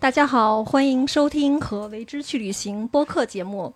[0.00, 3.70] 大家好，欢迎收听和为之去旅行播客节目。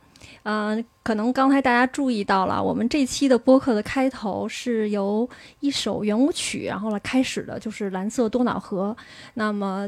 [0.44, 5.28] 嗯、可能刚才大家注意到了，我们这期的播客的开头是由
[5.60, 8.96] 一首圆舞曲，然后来开始的，就是《蓝色多瑙河》。
[9.34, 9.86] 那么，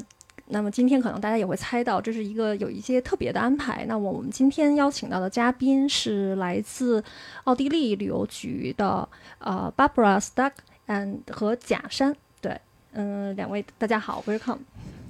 [0.49, 3.87] 那么今天可能大家也会猜到，这是一个有一些特别的安排。
[3.89, 7.03] 那我们今天邀请到的嘉宾是来自
[7.45, 9.09] 奥地利旅游局的
[9.39, 10.53] 呃 Barbara Stuck
[10.87, 12.15] and 和贾山。
[12.43, 12.61] 对，
[12.93, 14.59] 嗯、两位大家好，Welcome。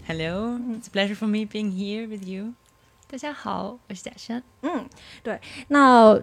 [0.08, 2.54] Hello, it's a pleasure for me being here with you.
[3.10, 4.40] 大家好，我是贾山。
[4.62, 4.86] 嗯，
[5.24, 6.14] 对，那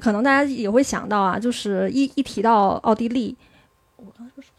[0.00, 3.36] 可能大家也会想到啊，就是一一提到奥地利，
[3.94, 4.50] 我刚才说说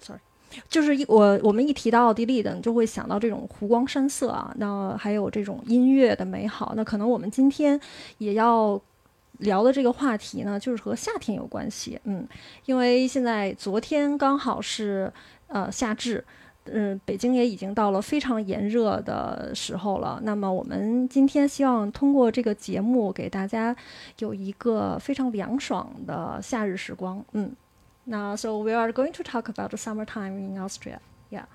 [0.00, 6.72] 错了，sorry，就是一我我们一提到奥地利的，你就会想到这种湖光山色啊，那还有这种音乐的美好。
[6.76, 7.78] 那可能我们今天
[8.16, 8.80] 也要
[9.40, 12.00] 聊的这个话题呢，就是和夏天有关系。
[12.04, 12.26] 嗯，
[12.64, 15.12] 因为现在昨天刚好是
[15.48, 16.24] 呃夏至。
[16.67, 20.19] 嗯，北京也已经到了非常炎热的时候了。
[20.23, 23.75] 那么我们今天希望通过这个节目，给大家
[24.19, 27.23] 有一个非常凉爽的夏日时光。
[27.33, 27.53] 嗯，
[28.05, 30.99] 那 so we are going to talk about the summertime in Austria.
[31.29, 31.45] Yeah.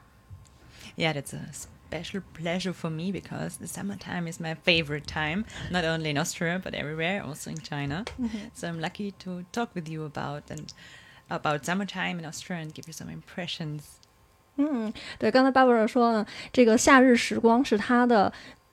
[0.97, 5.85] Yeah, that's a special pleasure for me because the summertime is my favorite time, not
[5.85, 8.05] only in Austria but everywhere, also in China.
[8.53, 10.71] So I'm lucky to talk with you about and
[11.31, 14.01] about summertime in Austria and give you some impressions.
[14.58, 18.32] 嗯，对，刚才 Barbara 说呢，这个夏日时光是他的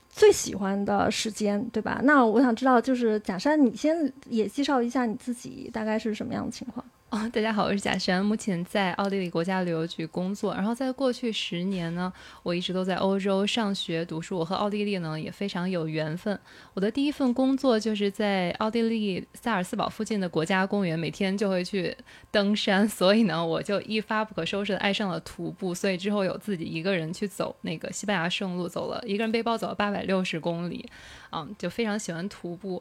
[0.08, 2.00] 最喜欢的时间，对吧？
[2.04, 6.84] 那我想知道，就是贾山，你先也介绍一下你自己大概是什么样的情况？
[7.10, 10.54] 哦，大家好，我是贾山，目前在奥地利国家旅游局工作。
[10.54, 12.12] 然后在过去十年呢，
[12.44, 14.38] 我一直都在欧洲上学读书。
[14.38, 16.38] 我和奥地利呢也非常有缘分。
[16.72, 21.96] 我的第一份工作就是在奥地利萨尔斯堡附近的国家公园，每天就会去
[22.30, 25.74] 登山，所以呢，我就一发不可收拾的爱上了徒步。
[25.74, 30.88] 所以之后有自己一个人去走那个西班牙圣路，走了一个人背包走了八百六十公里，
[31.32, 32.80] 嗯，就非常喜欢徒步。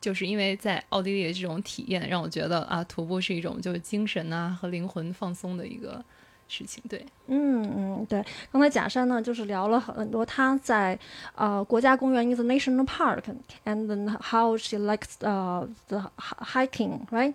[0.00, 6.04] 就是因为在奥地利的这种体验，让我觉得啊，徒步是一种就是精神啊和灵魂放松的一个。
[6.46, 8.22] 事情对，嗯嗯对，
[8.52, 10.96] 刚才贾山呢就是聊了很多他在
[11.34, 13.22] 呃国家公园 is a national park
[13.64, 17.32] and then how she likes uh the hiking right？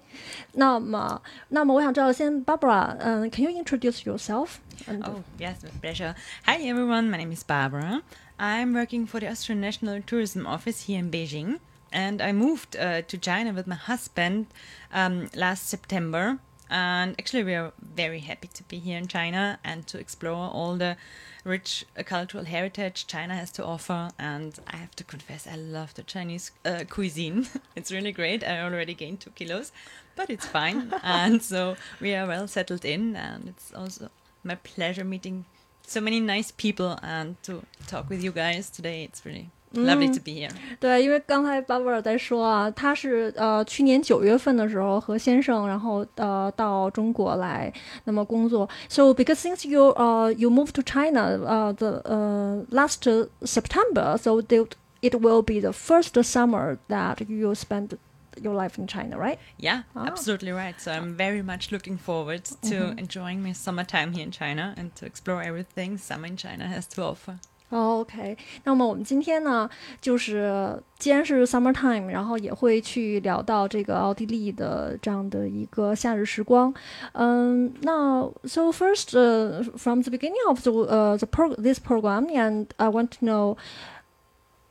[0.54, 1.20] 那么
[1.50, 6.14] 那么我想知道先 you introduce yourself？Oh yes, with pleasure.
[6.46, 8.04] Hi everyone, my name is Barbara.
[8.38, 11.58] I'm working for the Austrian National Tourism Office here in Beijing.
[11.92, 14.48] And I moved uh, to China with my husband
[14.94, 16.40] um, last September.
[16.70, 20.76] And actually, we are very happy to be here in China and to explore all
[20.76, 20.98] the
[21.44, 24.10] rich uh, cultural heritage China has to offer.
[24.20, 27.48] And I have to confess, I love the Chinese uh, cuisine.
[27.76, 28.44] it's really great.
[28.44, 29.72] I already gained two kilos,
[30.16, 30.94] but it's fine.
[31.04, 33.16] and so we are well settled in.
[33.16, 34.12] And it's also
[34.44, 35.46] my pleasure meeting
[35.90, 39.04] so many nice people and to talk with you guys today.
[39.04, 40.51] It's really lovely to be here.
[40.79, 47.73] 对，因为刚才 Barbara 在说啊，她是呃去年九月份的时候和先生，然后呃到中国来
[48.05, 48.69] 那么工作。
[48.89, 53.03] So because since you uh you moved to China uh the uh last
[53.45, 54.65] September, so they,
[55.03, 57.99] it will be the first summer that you spend
[58.41, 59.39] your life in China, right?
[59.59, 60.07] Yeah, Ah.
[60.07, 60.81] absolutely right.
[60.81, 65.05] So I'm very much looking forward to enjoying my summertime here in China and to
[65.07, 67.39] explore everything summer in China has to offer.
[67.71, 69.69] OK，那么我们今天呢，
[70.01, 76.73] 就是既然是 summertime，然后也会去聊到这个奥地利的这样的一个夏日时光。
[77.15, 83.27] 嗯，那 so first、uh, from the beginning of the 呃、the pro this program and I want to
[83.27, 83.57] know.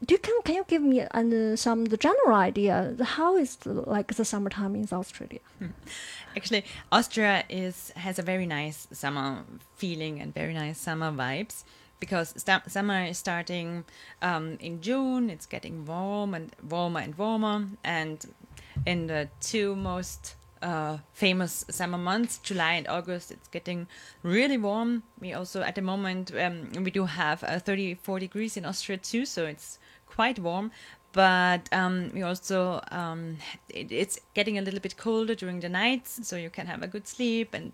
[0.05, 3.83] Do you can can you give me uh, some the general idea how is the,
[3.89, 5.39] like the summertime in Australia?
[6.35, 9.43] Actually, Austria is has a very nice summer
[9.75, 11.63] feeling and very nice summer vibes
[12.00, 12.34] because
[12.66, 13.84] summer is starting
[14.22, 15.30] um, in June.
[15.30, 18.24] It's getting warm and warmer and warmer, and
[18.86, 23.86] in the two most uh, famous summer months, July and August, it's getting
[24.22, 25.02] really warm.
[25.20, 29.24] We also, at the moment, um, we do have uh, 34 degrees in Austria too,
[29.24, 30.70] so it's quite warm.
[31.12, 36.26] But um, we also, um, it, it's getting a little bit colder during the nights,
[36.26, 37.72] so you can have a good sleep and,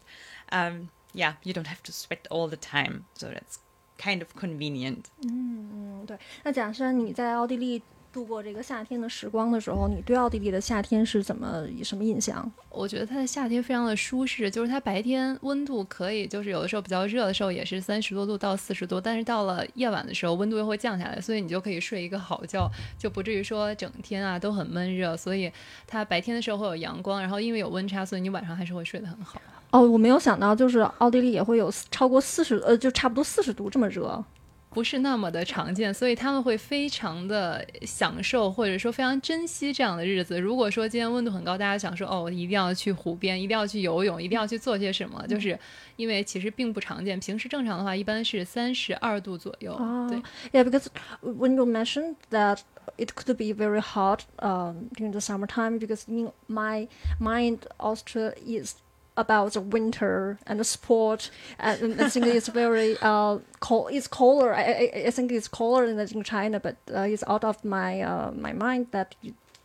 [0.53, 3.07] um, yeah, you don't have to sweat all the time.
[3.15, 3.59] So that's
[4.01, 4.99] kind of convenient.
[5.23, 6.17] 嗯嗯，对。
[6.43, 7.83] 那假设你在奥地利
[8.13, 12.49] 度过这个夏天的时光的时候，你对奥地利的夏天是怎么什么印象？
[12.71, 25.17] 我觉得它的夏天非常的舒适，就是它白天温度可以，就是有的时候比较热的时候也是三十多度到四十度，但是到了夜晚的时候温度又会降下来，所以你就可以睡一个好觉，就不至于说整天啊都很闷热。
[25.17, 25.51] 所以
[25.87, 29.41] 它白天的时候会有阳光，然后因为有温差，所以你晚上还是会睡得很好。
[29.75, 34.25] 哦，我没有想到，就是奥地利也会有超过四十，呃，就差不多四十度这么热。
[34.71, 40.41] 不是那么的常见，所以他们会非常的享受或者说非常珍惜这样的日子。
[40.41, 45.59] 如果说今天温度很高，大家想说哦，一定要去湖边，一定要去游泳，一定要去做些什么，就是
[45.97, 47.19] 因为其实并不常见。
[47.19, 49.77] 平时正常的话，一般是三十二度左右。
[50.09, 50.23] 对
[50.53, 50.87] ，Yeah, because
[51.23, 52.61] when you mentioned that
[52.97, 56.89] it could be very hot um, during the summertime, because in my
[57.21, 58.75] mind, Austria is
[59.17, 61.31] about the winter and the sport.
[61.59, 63.93] And I think it's very uh, cold.
[63.93, 64.55] It's colder.
[64.55, 68.03] I, I, I think it's colder than in China, but uh, it's out of my
[68.03, 69.15] uh, my mind that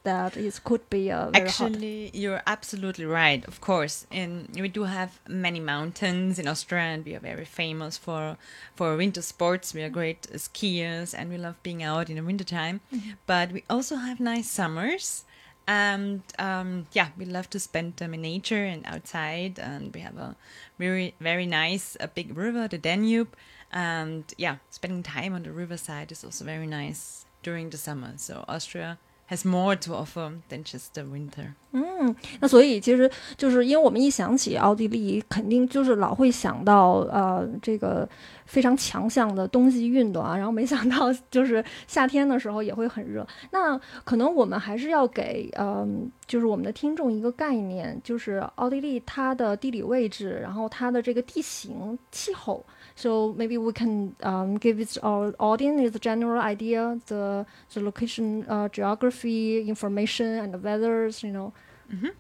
[0.04, 2.16] that it could be uh, actually hot.
[2.16, 7.14] you're absolutely right of course and we do have many mountains in austria and we
[7.16, 8.38] are very famous for
[8.76, 12.80] for winter sports we are great skiers and we love being out in the wintertime
[12.94, 13.16] mm -hmm.
[13.28, 15.26] but we also have nice summers
[15.70, 19.60] and um, yeah, we love to spend them in nature and outside.
[19.60, 20.36] And we have a
[20.80, 23.36] very very nice a big river, the Danube,
[23.72, 28.14] and yeah, spending time on the riverside is also very nice during the summer.
[28.18, 28.98] So Austria
[29.30, 31.54] has more to offer than just the winter.
[31.72, 38.08] 嗯，那所以其实就是因为我们一想起奥地利，肯定就是老会想到呃这个
[38.46, 43.26] 非常强项的冬季运动啊，然后没想到就是夏天的时候也会很热。
[43.52, 52.66] 那可能我们还是要给嗯，就是我们的听众一个概念，就是奥地利它的地理位置，然后它的这个地形气候。
[53.00, 58.68] So maybe we can um, give it our audience a general idea, the the location, uh,
[58.68, 61.24] geography, information, and the weathers.
[61.24, 61.54] You know.
[61.90, 62.14] Mm -hmm.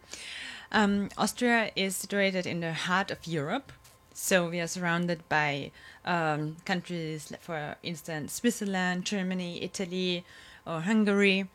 [0.72, 3.74] um, Austria is situated in the heart of Europe,
[4.14, 5.72] so we are surrounded by
[6.06, 10.24] um, countries, for instance, Switzerland, Germany, Italy,
[10.66, 11.48] or Hungary,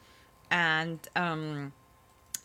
[0.51, 1.73] and um,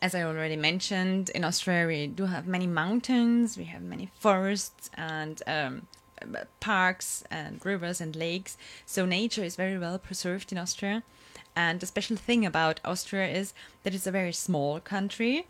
[0.00, 4.90] as I already mentioned, in Austria we do have many mountains, we have many forests,
[4.94, 5.86] and um,
[6.60, 8.56] parks and rivers and lakes.
[8.86, 11.02] So nature is very well preserved in Austria.
[11.56, 15.46] And the special thing about Austria is that it's a very small country.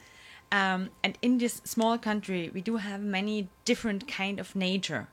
[0.52, 5.08] Um, and in this small country, we do have many different kind of nature,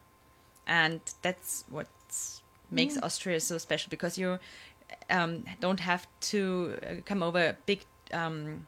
[0.66, 1.88] and that's what
[2.72, 3.04] makes mm.
[3.04, 4.40] Austria so special because you
[5.10, 7.82] um, don't have to uh, come over big
[8.14, 8.66] um,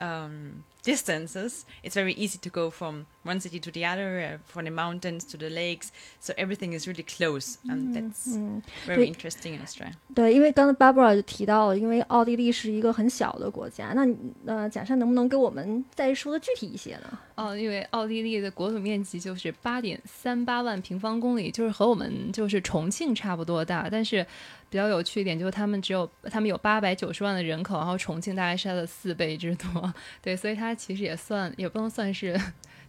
[0.00, 4.64] um distances, it's very easy to go from one city to the other, uh, from
[4.64, 5.90] the mountains to the lakes.
[6.20, 7.94] So everything is really close, and mm-hmm.
[7.94, 8.38] that's
[8.86, 9.92] very interesting in Austria.
[10.14, 14.06] 对，因为刚才 Barbara 就提到了，因为奥地利是一个很小的国家，那
[14.46, 17.18] 呃，贾山能不能给我们再说的具体一些呢？
[17.34, 24.22] 哦，因为奥地利的国土面积就是八点三八万平方公里，就是和我们就是重庆差不多大，但是。
[24.22, 24.26] Uh,
[24.70, 29.92] 比较有趣一点就是他们只有他们有八百九十万的人口，然后重庆大概是它的四倍之多。
[30.22, 32.40] 对，所以它其实也算也不能算是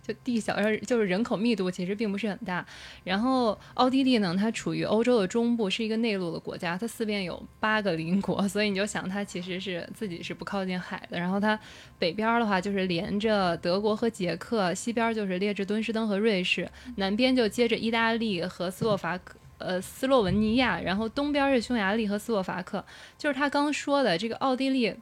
[0.03, 2.65] 就地小，就是人口密度其实并不是很大。
[3.03, 11.19] 然后奥地利呢，它处于欧洲的中部，是一个内陆的国家，它四边有八个邻国，所以你就想它其实是自己是不靠近海的。
[11.19, 11.59] 然后它
[11.97, 19.35] 北边的话就是连着德国和捷克，西边就是列支敦士登和瑞士，南边就接着意大利和斯洛伐克。
[19.61, 22.83] 呃，斯洛文尼亚，然后东边是匈牙利和斯洛伐克，
[23.17, 24.95] 就是他刚说的这个奥地利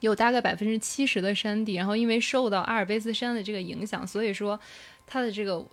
[0.00, 4.58] 有大概百分之七十的山地，然后因为受到阿尔卑斯山的这个影响，所以说
[5.06, 5.64] 它的这个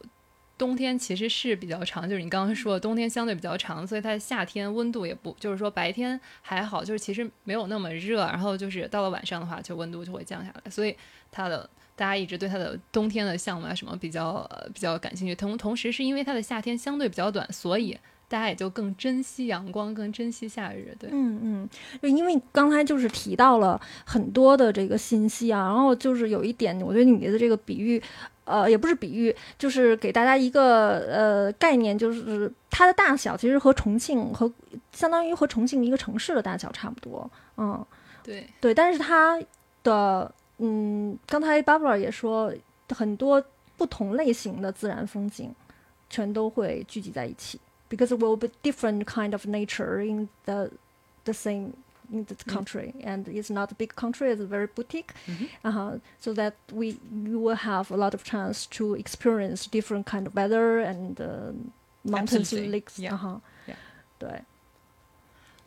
[0.57, 10.95] 冬天其实是比较长，就是你刚刚说的冬天相对比较长，所以它的夏天温度也不，就是说白天还好，就是其实没有那么热，然后就是到了晚上的话，就温度就会降下来，所以
[11.31, 11.69] 它的。
[11.95, 17.97] 大家一直对它的冬天的项目啊什么比较比较感兴趣，同同时是因为它的夏天相对比较短，所以
[18.27, 20.93] 大家也就更珍惜阳光，更珍惜夏日。
[20.99, 21.69] 对，嗯嗯，
[22.01, 28.01] 就因为刚才就是提到了很多的这个信息啊，然后就是有一点，我觉得你的这个比喻，
[28.43, 34.51] 呃，也不是比喻，就是给大家一个呃概念，就是它的大小其实和重庆和
[34.91, 37.31] 相当于和重庆一个城市的大小差不多。
[37.55, 37.85] 嗯，
[38.21, 39.39] 对对，但是它
[39.81, 40.29] 的。
[40.59, 42.52] 嗯，刚才 Barbara 也说，
[42.88, 43.42] 很多
[43.76, 45.54] 不同类型的自然风景，
[46.09, 50.70] 全都会聚集在一起，because will be different kind of nature in the
[51.25, 51.73] the same
[52.11, 55.14] in the country, and it's not a big country; it's very boutique.
[55.62, 55.99] Uh huh.
[56.20, 60.35] So that we you will have a lot of chance to experience different kind of
[60.35, 61.16] weather and
[62.02, 62.99] mountains, lakes.
[62.99, 63.40] Uh huh.
[64.18, 64.42] 对。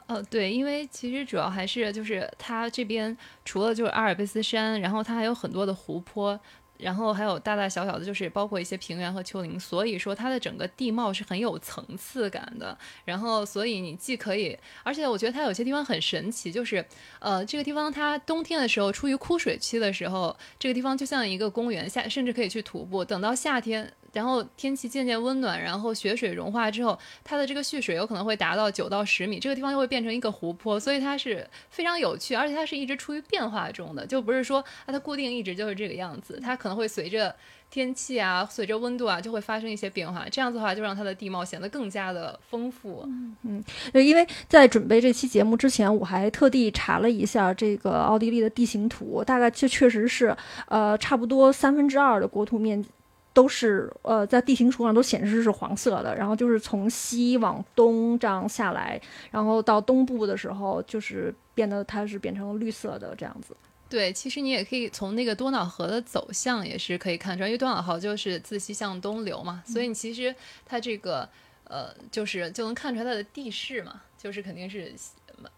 [0.09, 6.41] 呃，对，因为其实主要还是就是它这边除了就是阿尔卑斯山，然后它还有很多的湖泊，
[6.79, 12.77] 然后还有大大小小的，就是包括一些平原和丘陵，所以说它的整个地貌是很有层次感的。
[13.05, 16.83] 然后，所以你既可以，而且我觉得它有些地方很神奇，就是
[17.19, 23.05] 呃，这个地方它冬天的时候处于枯水期的时候，这个地方就像一个公园，夏甚至可以去徒步。
[23.05, 23.93] 等到夏天。
[24.19, 37.33] 然后天气渐渐温暖，然后雪水融化之后，它的这个蓄水有可能会达到九到十米，这个地方就会变成一个湖泊，所以它是非常有趣，而且它是一直处于变化中的，就不是说啊它固定一直就是这个样子，它可能会随着
[37.71, 43.05] 天气啊，随着温度啊，就会发生一些变化，这样子的话就让它的地貌显得更加的丰富。
[43.45, 52.89] 嗯，因为在准备这期节目之前，我还特地查了一下这个奥地利的地形图，大概就确实是，呃，差不多三分之二的国土面积
[53.38, 63.57] 都是，呃，在地形图上都显示是黄色的，然后就是从西往东这样下来，然后到东部的时候，就是变得它是变成绿色的这样子。
[63.88, 70.35] 对，其实你也可以从那个多瑙河的走向也是可以看出来，因为多瑙河就是自西向东流嘛，所以你其实
[70.66, 71.28] 它这个
[71.62, 75.12] 呃，就是就能看出来它的地势嘛，就是肯定是西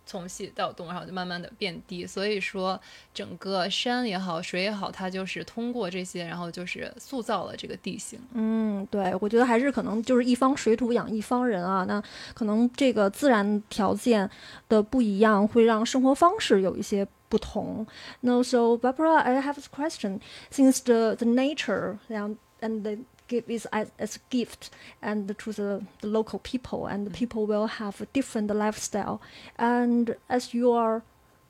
[0.05, 2.07] 从西到东，然后就慢慢的变低。
[2.07, 2.81] 所以说，
[3.15, 8.19] 整个山也好，水也好，它就是通过这些，然后就是塑造了这个地形。
[8.33, 11.85] 嗯，对，我觉得还是可能就是一方水土养一方人啊。
[11.87, 12.03] 那
[12.35, 14.29] 可能这个自然条件
[14.69, 17.87] 的不一样，会让生活方式有一些不同。
[18.21, 20.21] No, so Barbara, I have a question.
[20.51, 22.99] Since the the nature and and the
[23.31, 24.71] give is as, as a gift
[25.01, 25.71] and to the,
[26.03, 29.17] the local people and the people will have a different lifestyle.
[29.59, 31.03] And as you are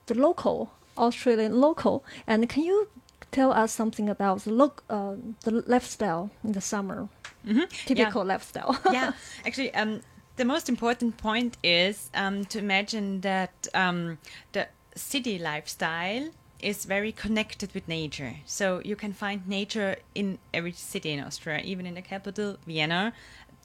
[0.06, 0.56] the local
[0.96, 2.88] Australian local, and can you
[3.30, 7.08] tell us something about the look uh, the lifestyle in the summer?
[7.46, 7.68] Mhm.
[7.86, 8.72] Typical lifestyle.
[8.92, 9.12] yeah,
[9.46, 10.00] actually, um,
[10.36, 14.18] the most important point is um, to imagine that um,
[14.52, 16.28] the city lifestyle
[16.61, 18.37] is very connected with nature.
[18.45, 23.13] So you can find nature in every city in Austria, even in the capital, Vienna.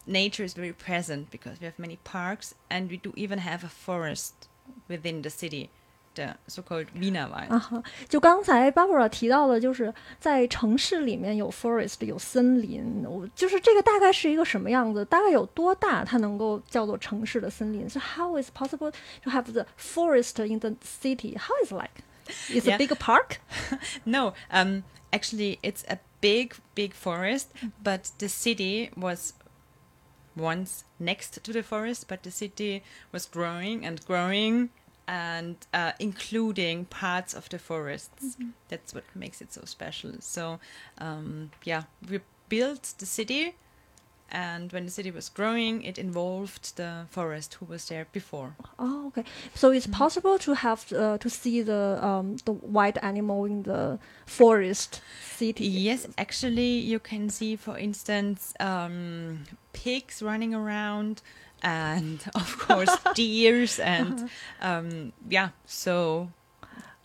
[0.06, 3.68] Nature is very present because we have many parks and we do even have a
[3.68, 4.48] forest
[4.88, 5.70] within the city,
[6.14, 7.48] the so-called Wienerwald.
[7.48, 15.04] 啊哈，就刚才 Barbara 提到的，就是在城市里面有 forest 有森林，我就是这个大概是一个什么样子？
[15.04, 16.04] 大概有多大？
[16.04, 17.88] 它能够叫做城市的森林？
[17.88, 18.92] So how is possible
[19.22, 21.36] to have the forest in the city?
[21.36, 22.02] How is it like?
[22.49, 22.77] It's a Yeah.
[22.77, 23.39] big park.
[24.05, 27.51] No, um, actually, it's a big, big forest,
[27.83, 29.33] but the city was
[30.35, 34.69] once next to the forest, but the city was growing and growing
[35.07, 38.37] and uh, including parts of the forests.
[38.69, 40.13] That's what makes it so special.
[40.19, 40.59] So,
[40.97, 43.55] um, yeah, we built the city.
[44.31, 48.55] And when the city was growing, it involved the forest who was there before.
[48.79, 49.23] Oh, okay.
[49.53, 53.99] So it's possible to have uh, to see the um, the wild animal in the
[54.25, 55.67] forest city.
[55.67, 61.21] Yes, actually, you can see, for instance, um, pigs running around,
[61.61, 64.29] and of course, deers, and
[64.59, 66.29] um, yeah, so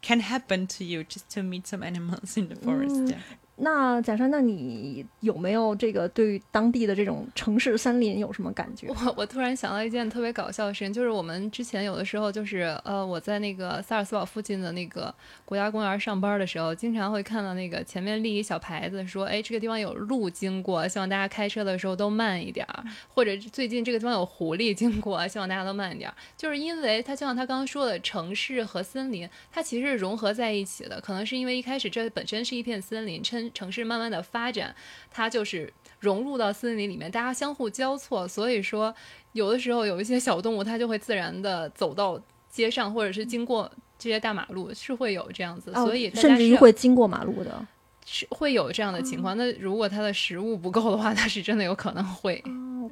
[0.02, 2.94] can happen to you just to meet some animals in the forest.
[2.96, 3.10] Mm.
[3.10, 3.18] Yeah.
[3.62, 8.88] 那贾山，那你有没有这个对于当地的这种城市森林有什么感觉？
[8.88, 15.14] 我 我突然想到一件特别搞笑的事情，就是我们之前有的时候就是呃，我在那个萨尔斯堡附近的那个
[15.44, 26.16] 国家公园上班的时候，经常会看到那个前面立一小牌子说，哎，这个地方有鹿经过，希望大家开车的时候都慢一点儿， 或者最近这个地方有狐狸经过，希望大家都慢一点儿。
[26.36, 33.22] 就是因为它就像他刚刚说的，城市和森林它其实是融合在一起的，可能是因为一开始这本身是一片森林，
[33.54, 34.74] 城城市慢慢的发展，
[35.10, 38.94] 它就是融入到森林里面，大家相互交错，所以说
[39.32, 47.66] 有的时候有一些小动物它就会自然的走到街上，或者是经过这些大马路，是会有这样子，所以哦、甚至于会经过马路的。
[48.06, 49.36] 是会有这样的情况。
[49.36, 52.42] 那如果它的食物不够的话，它是真的有可能会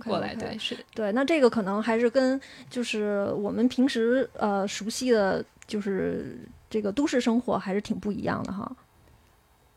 [0.04, 0.32] 过来。
[0.34, 0.84] 对，是的。
[0.94, 6.38] 对，那这个可能还是跟就是我们平时呃熟悉的就是
[6.70, 8.70] 这个都市生活还是挺不一样的哈。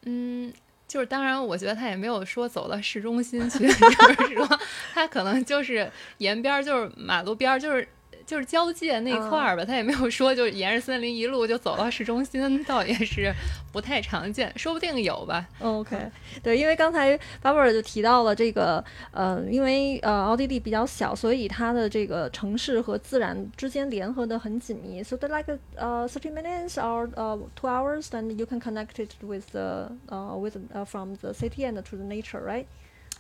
[0.04, 0.54] 嗯，
[0.92, 4.60] 就是当然，我觉得他也没有说走到市中心去， 就是说
[4.94, 7.88] 他可能就是沿边儿，就是马路边儿，就是
[8.32, 13.30] 就是交界那块儿吧，他也没有说就沿着森林一路就走到市中心，倒也是
[13.74, 15.46] 不太常见，说不定有吧。
[15.60, 16.10] OK，
[16.42, 25.04] 对，因为刚才 Barbara 就提到了这个，呃，因为呃奥地利比较小，所以它的这个城市和自然之间联合的很紧密。
[25.04, 29.52] So they like uh thirty minutes or uh two hours, then you can connect it with
[29.52, 32.66] the uh with uh, from the city and to the nature, right?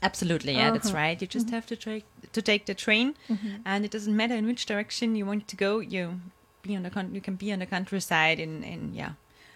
[0.03, 0.99] Absolutely, yeah, that's Uh-huh.
[0.99, 1.21] right.
[1.21, 3.63] You just have to take to take the train, Mm-hmm.
[3.65, 5.81] and it doesn't matter in which direction you want to go.
[5.81, 6.21] You
[6.63, 9.13] be on the con- you can be on the countryside in in yeah,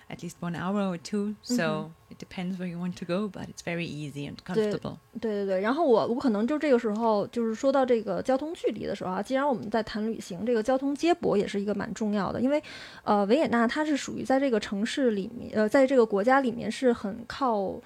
[0.08, 1.34] at least one hour or two.
[1.42, 2.12] So Mm-hmm.
[2.12, 4.96] it depends where you want to go, but it's very easy and comfortable.
[5.20, 12.62] 对对对，然后我我可能就这个时候就是说到这个交通距离的时候啊，既然我们在谈旅行，这个交通接驳也是一个蛮重要的，因为
[13.04, 17.78] 呃维也纳它是属于在这个城市里面，呃，在这个国家里面是很靠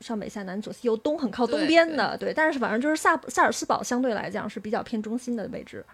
[0.00, 2.32] 上北下南左西右东，很靠东边的，对。
[2.34, 5.84] 但是反正就是萨萨尔斯堡相对来讲是比较偏中心的位置，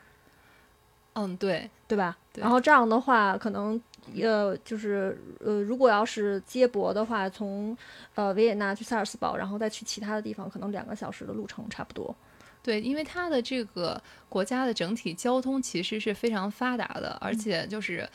[1.15, 2.17] 嗯，对，对吧？
[2.33, 3.81] 对然后这样的话，可能
[4.21, 7.77] 呃，就是呃，如果要是接驳的话，从
[8.15, 12.15] 呃维也纳去萨尔斯堡，然后再去其他的地方，可能两个小时的路程差不多。
[12.63, 18.09] 对，因为它的这个国家的整体交通其实是非常发达的，嗯而且就是，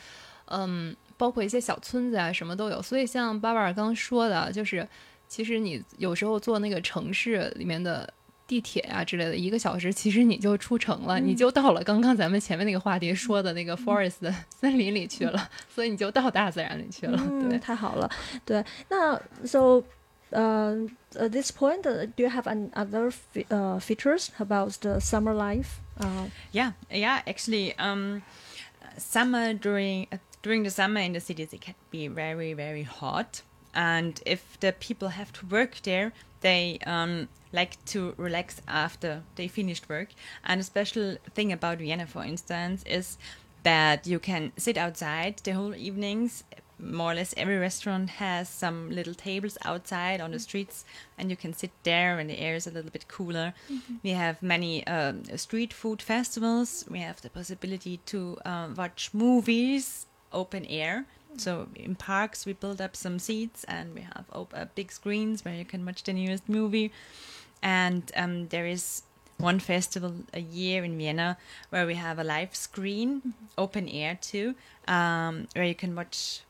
[0.46, 2.80] 嗯，包括一些小村子啊，什么都有。
[2.80, 4.88] 所以像巴巴尔刚说的，就是
[5.28, 8.12] 其实你有时候坐那个城市里面的
[8.46, 17.18] 地铁啊之类的，一个小时其实你就出城了，你嗯就到了刚刚咱们前面那个话题说的那个 forest 的森林里去了，所以你就到大自然里去了。
[17.30, 17.58] 嗯，对。
[17.58, 18.10] 太好了。
[18.46, 19.82] 对，那 so
[20.30, 20.76] 呃、
[21.14, 25.80] at this point, uh, do you have an other fe- uh, features about the summer life?
[25.98, 27.22] Uh, Yeah, yeah.
[27.26, 28.20] Actually, um,
[28.98, 33.40] summer during uh, during the summer in the cities it can be very very hot,
[33.74, 39.48] and if the people have to work there, they um, like to relax after they
[39.48, 40.08] finished work.
[40.44, 43.18] And a special thing about Vienna, for instance, is
[43.62, 46.44] that you can sit outside the whole evenings.
[46.80, 50.84] More or less every restaurant has some little tables outside on the streets,
[51.18, 53.52] and you can sit there, and the air is a little bit cooler.
[54.04, 56.84] We have many um, street food festivals.
[56.88, 61.06] We have the possibility to uh, watch movies open air.
[61.36, 65.54] So in parks, we build up some seats, and we have uh, big screens where
[65.54, 66.92] you can watch the newest movie.
[67.62, 69.02] And um, there is
[69.38, 71.38] one festival a year in Vienna
[71.70, 74.54] where we have a live screen, open air too,
[74.88, 76.40] um, where you can watch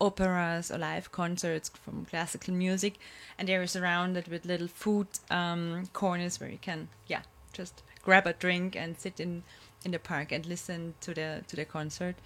[0.00, 2.94] operas or live concerts from classical music,
[3.38, 8.26] and they are surrounded with little food um, corners where you can, yeah, just grab
[8.26, 9.42] a drink and sit in
[9.84, 12.16] in the park and listen to the to the concert.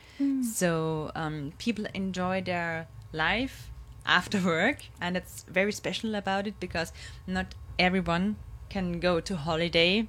[0.42, 3.70] So um, people enjoy their life
[4.06, 6.92] after work, and it's very special about it because
[7.26, 8.36] not everyone
[8.70, 10.06] can go to holiday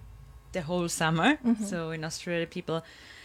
[0.51, 1.37] the whole summer.
[1.65, 2.83] So in Austria, people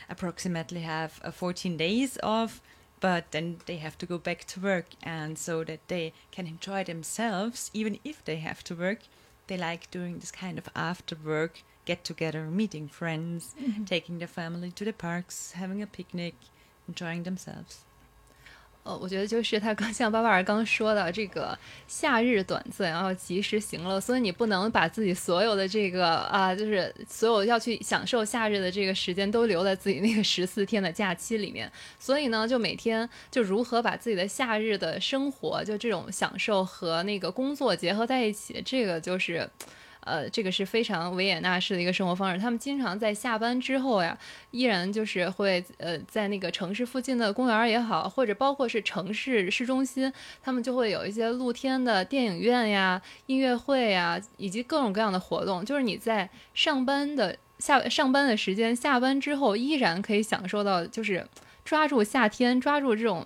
[0.08, 2.60] approximately have uh, 14 days off,
[3.00, 6.84] but then they have to go back to work, and so that they can enjoy
[6.84, 8.98] themselves, even if they have to work,
[9.46, 13.54] they like doing this kind of after work get together, meeting friends,
[13.86, 16.34] taking their family to the parks, having a picnic,
[16.88, 17.84] enjoying themselves.
[18.82, 31.70] 呃，我觉得就是他刚像巴巴尔刚说的，这个夏日短暂，然后及时行乐，所以你不能把自己所有的这个啊，就是所有要去享受夏日的这个时间都留在自己那个十四天的假期里面。
[31.98, 39.46] 所以呢，就每天就如何把自己的夏日的生活，就这种享受和那个工作结合在一起，这个就是。
[40.00, 42.40] 呃，这个是非常维也纳式的一个生活方式。
[42.40, 44.16] 他们经常在下班之后呀，
[44.50, 55.64] 依然就是会呃在那个城市附近的公园也好，或者包括是城市市中心，他们就会有一些露天的电影院呀、音乐会呀，以及各种各样的活动。
[55.64, 61.26] 就是你在上班的下上班的时间，下班之后依然可以享受到，就是
[61.70, 63.24] 抓住夏天，抓住这种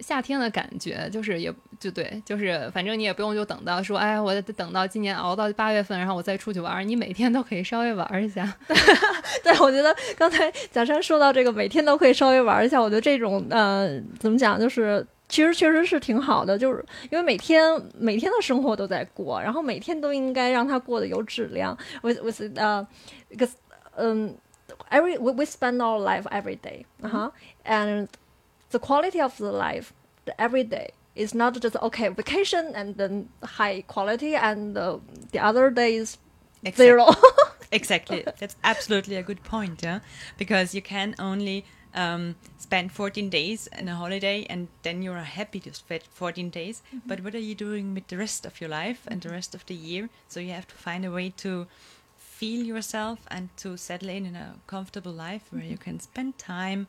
[0.00, 6.88] 夏天的感觉，就是也就对，就是反正你也不用就等到说，哎，我得等到今年熬到八月份，然后我再出去玩。
[6.88, 8.50] 你每天都可以稍微玩一下。
[9.44, 17.62] 对，我觉得刚才贾山说到这个，每天都可以稍微玩一下，我觉得这种呃，怎么讲，就是其实确实是挺好的，就是因为每天
[17.98, 21.76] 每天的生活都在过，然后每天都应该让它过得有质量。
[22.00, 22.86] with with 呃、
[23.96, 24.34] 嗯、
[24.90, 27.30] every we we spend our life every day, uh-huh,
[27.64, 28.08] and
[28.70, 29.92] the quality of the life
[30.24, 34.98] the every day is not just okay vacation and then high quality and uh,
[35.32, 36.18] the other day is
[36.76, 37.08] zero.
[37.72, 38.24] exactly.
[38.38, 40.00] That's absolutely a good point, yeah.
[40.38, 45.60] Because you can only um, spend 14 days in a holiday and then you're happy
[45.60, 46.82] to spend 14 days.
[47.06, 49.64] But what are you doing with the rest of your life and the rest of
[49.66, 50.08] the year?
[50.28, 51.66] So you have to find a way to
[52.38, 56.86] feel yourself and to settle in in a comfortable life where you can spend time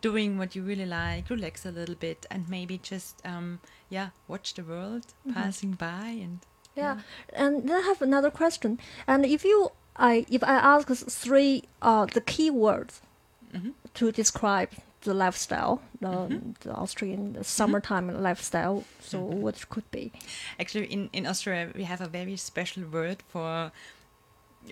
[0.00, 3.58] doing what you really like, relax a little bit, and maybe just um,
[3.90, 5.04] yeah, watch the world
[5.34, 6.38] passing by and
[6.76, 6.96] Yeah,
[7.32, 8.78] and then I have another question.
[9.06, 10.88] And if you, I if I ask
[11.22, 13.00] three uh the key words
[13.54, 13.72] Mhm.
[13.94, 14.68] to describe
[15.00, 16.12] the lifestyle, the,
[16.60, 20.10] the Austrian summertime lifestyle, so what could be?
[20.58, 23.70] Actually, in, in Austria, we have a very special word for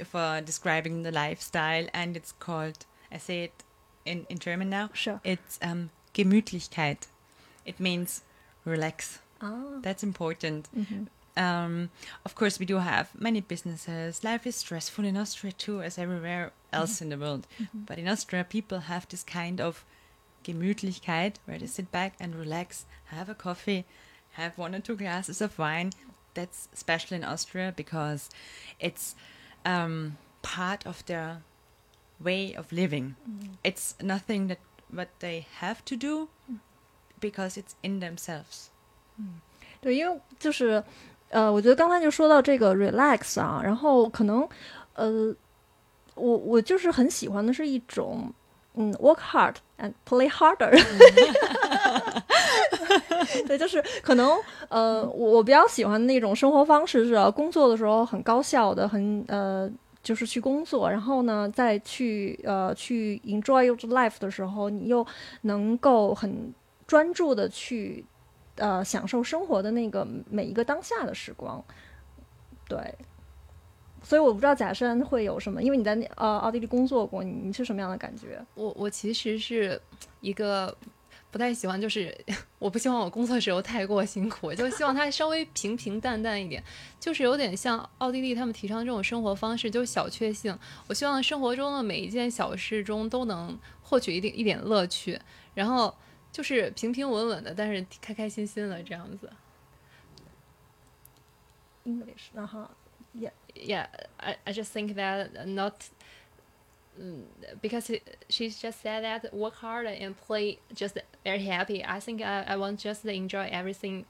[0.05, 2.87] for describing the lifestyle, and it's called.
[3.13, 3.63] I say it
[4.05, 4.91] in, in German now.
[4.93, 5.21] Sure.
[5.25, 7.07] It's um, Gemütlichkeit.
[7.65, 8.23] It means
[8.65, 9.19] relax.
[9.41, 9.79] Ah.
[9.83, 10.69] That's important.
[10.77, 11.07] mhm.
[11.37, 11.91] Um,
[12.25, 14.23] of course, we do have many businesses.
[14.23, 17.49] Life is stressful in Austria too, as everywhere else in the world.
[17.73, 19.85] But in Austria, people have this kind of
[20.45, 23.85] Gemütlichkeit where they sit back and relax, have a coffee,
[24.33, 25.91] have one or two glasses of wine,
[26.35, 28.29] that's special in Austria because
[28.79, 29.15] it's
[29.64, 31.42] um, part of their
[32.24, 33.16] way of living.
[33.64, 34.58] It's nothing that
[34.92, 36.30] what they have to do
[37.20, 38.70] because it's in themselves.
[39.82, 40.84] 对，因为就是，
[41.30, 44.48] 呃，我觉得刚才就说到这个 relax 啊，然后可能，
[44.94, 45.36] 呃，
[46.16, 48.34] 我我就是很喜欢的是一种，
[48.74, 50.72] 嗯，work hard and play harder。
[53.47, 54.31] 对，就是可能，
[54.69, 59.71] 呃，我我比较喜欢那种生活方式是啊工作的时候很高效的，很呃。
[60.05, 65.07] 就是去工作，然后呢，再去呃去 enjoy your life 的时候，你又
[65.41, 66.53] 能够很
[66.87, 68.05] 专注的去
[68.57, 71.65] 呃享受生活的那个每一个当下的时光，
[72.69, 72.79] 对。
[74.03, 78.45] 所以我不知道贾山会有什么，因为你在那呃奥地利工作过，你你是什么样的感觉？
[78.57, 79.81] 我我其实是
[80.21, 80.77] 一个
[81.35, 82.17] 不太喜欢，就是
[82.61, 86.63] 我不希望我工作时候太过辛苦，我就希望它稍微平平淡淡一点，
[87.01, 90.57] 就是有点像奥地利他们提倡这种生活方式，就是小确幸。
[90.87, 95.21] 我希望生活中的每一件小事中都能获取一点一点乐趣，
[95.55, 95.93] 然后
[96.31, 99.29] 就是平平稳稳的，但是开开心心的这样子。
[101.85, 102.71] English，然后
[103.17, 105.94] yeah yeah I I just think that not mm,
[107.61, 111.85] because it, she's just said that work hard and play just very happy.
[111.85, 114.05] I think I, I want just to enjoy everything,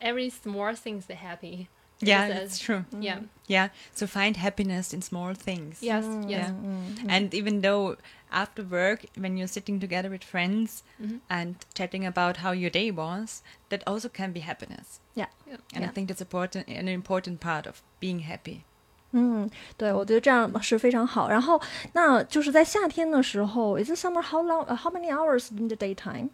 [0.00, 1.68] every small things happy.
[2.00, 2.84] Yeah, Just that's true.
[2.98, 3.20] Yeah.
[3.46, 5.78] Yeah, so find happiness in small things.
[5.82, 6.04] Yes.
[6.04, 6.50] Mm, Yes.
[6.50, 6.50] Yeah.
[6.50, 7.96] mm, And even though
[8.32, 11.20] after work, when you're sitting together with friends Mhm.
[11.30, 14.98] and chatting about how your day was, that also can be happiness.
[15.14, 15.26] Yeah.
[15.46, 15.58] Yeah.
[15.74, 18.64] And I think that's important, an important part of being happy.
[19.11, 21.29] 嗯，对，我觉得这样是非常好。
[21.29, 21.59] 然后，
[21.93, 24.21] 那就是在夏天的时候，Is it summer?
[24.21, 24.65] How long?
[24.67, 26.29] Uh, how many hours in the daytime?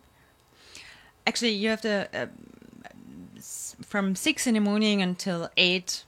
[1.25, 2.27] Actually, you have to uh,
[3.37, 6.03] s- from six in the morning until eight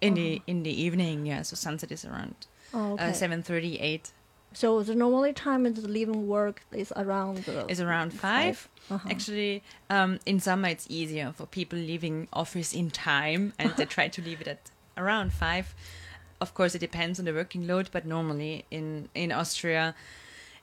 [0.00, 1.26] in the in the evening.
[1.26, 2.34] Yeah, so sunset is around
[2.72, 3.08] Oh, okay.
[3.08, 4.12] uh, seven thirty, eight
[4.52, 8.68] So the normally time is leaving work is around the is around five.
[8.90, 9.08] Uh-huh.
[9.10, 14.08] Actually, um, in summer it's easier for people leaving office in time, and they try
[14.08, 15.73] to leave it at around five.
[16.41, 19.95] Of course, it depends on the working load, but normally in in Austria,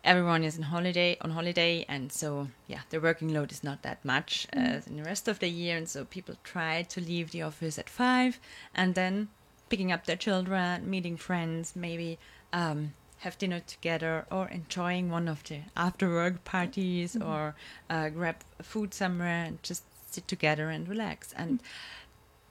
[0.04, 4.04] everyone is on holiday on holiday, and so yeah, the working load is not that
[4.04, 7.42] much as in the rest of the year, and so people try to leave the
[7.42, 8.38] office at five,
[8.74, 9.28] and then
[9.68, 12.18] picking up their children, meeting friends, maybe.
[12.52, 17.54] Um, have dinner together or enjoying one of the after work parties or
[17.90, 21.62] uh, grab food somewhere and just sit together and relax and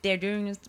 [0.01, 0.59] they're doing this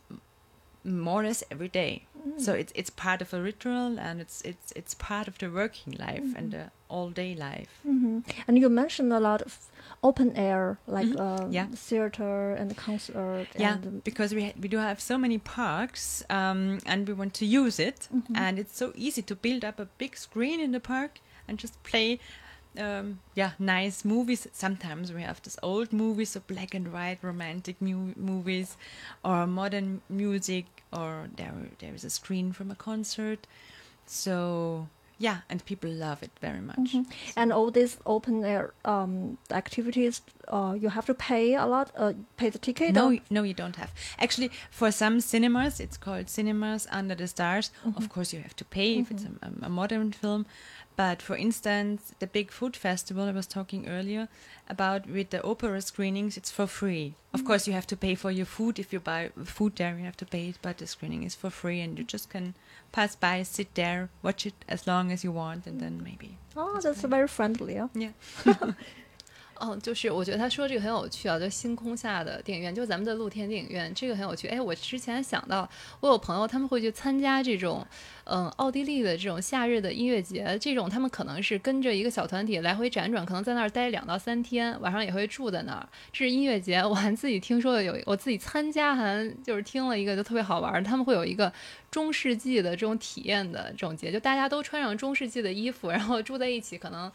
[0.84, 4.72] more or less every day so it's it's part of a ritual and it's it's
[4.76, 9.12] it's part of the working life and the all day life hmm And you mentioned
[9.12, 9.58] a lot of
[10.02, 11.66] open air, like um, Yeah.
[11.74, 13.46] theater and concert.
[13.58, 17.34] yeah and, because we ha- we do have so many parks um, and we want
[17.34, 18.36] to use it Mhm.
[18.36, 21.74] and it's so easy to build up a big screen in the park and just
[21.82, 22.18] play
[22.78, 27.80] um, yeah nice movies sometimes we have this old movies so black and white romantic
[27.82, 28.76] mu- movies
[29.24, 33.46] or modern music or there there is a screen from a concert
[34.06, 37.06] so yeah and people love it very much Mhm.
[37.36, 42.12] And all these open air um, activities, uh, you have to pay a lot, uh,
[42.36, 42.94] pay the ticket.
[42.94, 43.90] No, no, you don't have.
[44.18, 47.70] Actually, for some cinemas, it's called Cinemas Under the Stars.
[47.84, 47.98] Mm-hmm.
[47.98, 50.46] Of course, you have to pay if it's a, a modern film.
[51.00, 54.28] But for instance, the big food festival I was talking earlier
[54.68, 57.14] about with the opera screenings, it's for free.
[57.32, 57.46] Of mm.
[57.46, 58.78] course, you have to pay for your food.
[58.78, 61.48] If you buy food there, you have to pay it, but the screening is for
[61.48, 62.54] free, and you just can
[62.92, 66.36] pass by, sit there, watch it as long as you want, and then maybe.
[66.54, 67.76] Oh, that's very friendly.
[67.76, 67.88] Yeah.
[67.94, 68.12] Yeah.
[69.60, 74.48] 哦，就是我觉得他说这个很有趣啊，就星空下的电影院，就咱们的露天电影院，这个很有趣。
[74.48, 75.68] 哎，我之前想到，
[76.00, 77.86] 我有朋友他们会去参加这种，
[78.24, 85.86] 嗯，奥地利的这种夏日的音乐节，这种他们可能是跟着一个小团体来回辗转，可能在那儿待两到三天，晚上也会住在那儿。
[86.10, 91.52] 这是音乐节，我还自己听说的有，我自己参加还就是听了一个就特别好玩儿，他们会有一个
[91.90, 97.12] 中世纪的这种体验的这种节，就大家都穿上中世纪的衣服，然后住在一起，可能。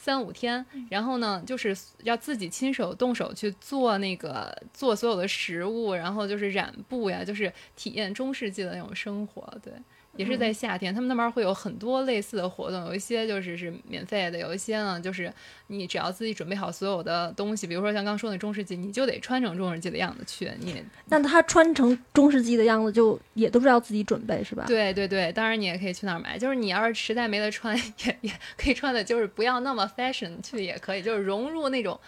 [0.00, 9.42] 三五天，然后呢，就是要自己亲手动手去做那个做所有的食物，然后就是染布呀，就是体验中世纪的那种生活。
[9.60, 9.72] 对，
[10.16, 15.32] 也是在夏天，他们那边会有很多类似的活动，有一些就是是免费的，有一些呢就是
[15.68, 24.64] 你只要自己准备好所有的东西，比如说像刚说的中世纪，你就得穿成中世纪的样子去，你那他穿成中世纪的样子，就也都是要自己准备，是吧？
[24.66, 26.36] 对对对，当然你也可以去那儿买。
[26.36, 31.98] 就是你要是实在没得穿， 也也可以穿的，就是不要那么 fashion 去也可以，就是融入那种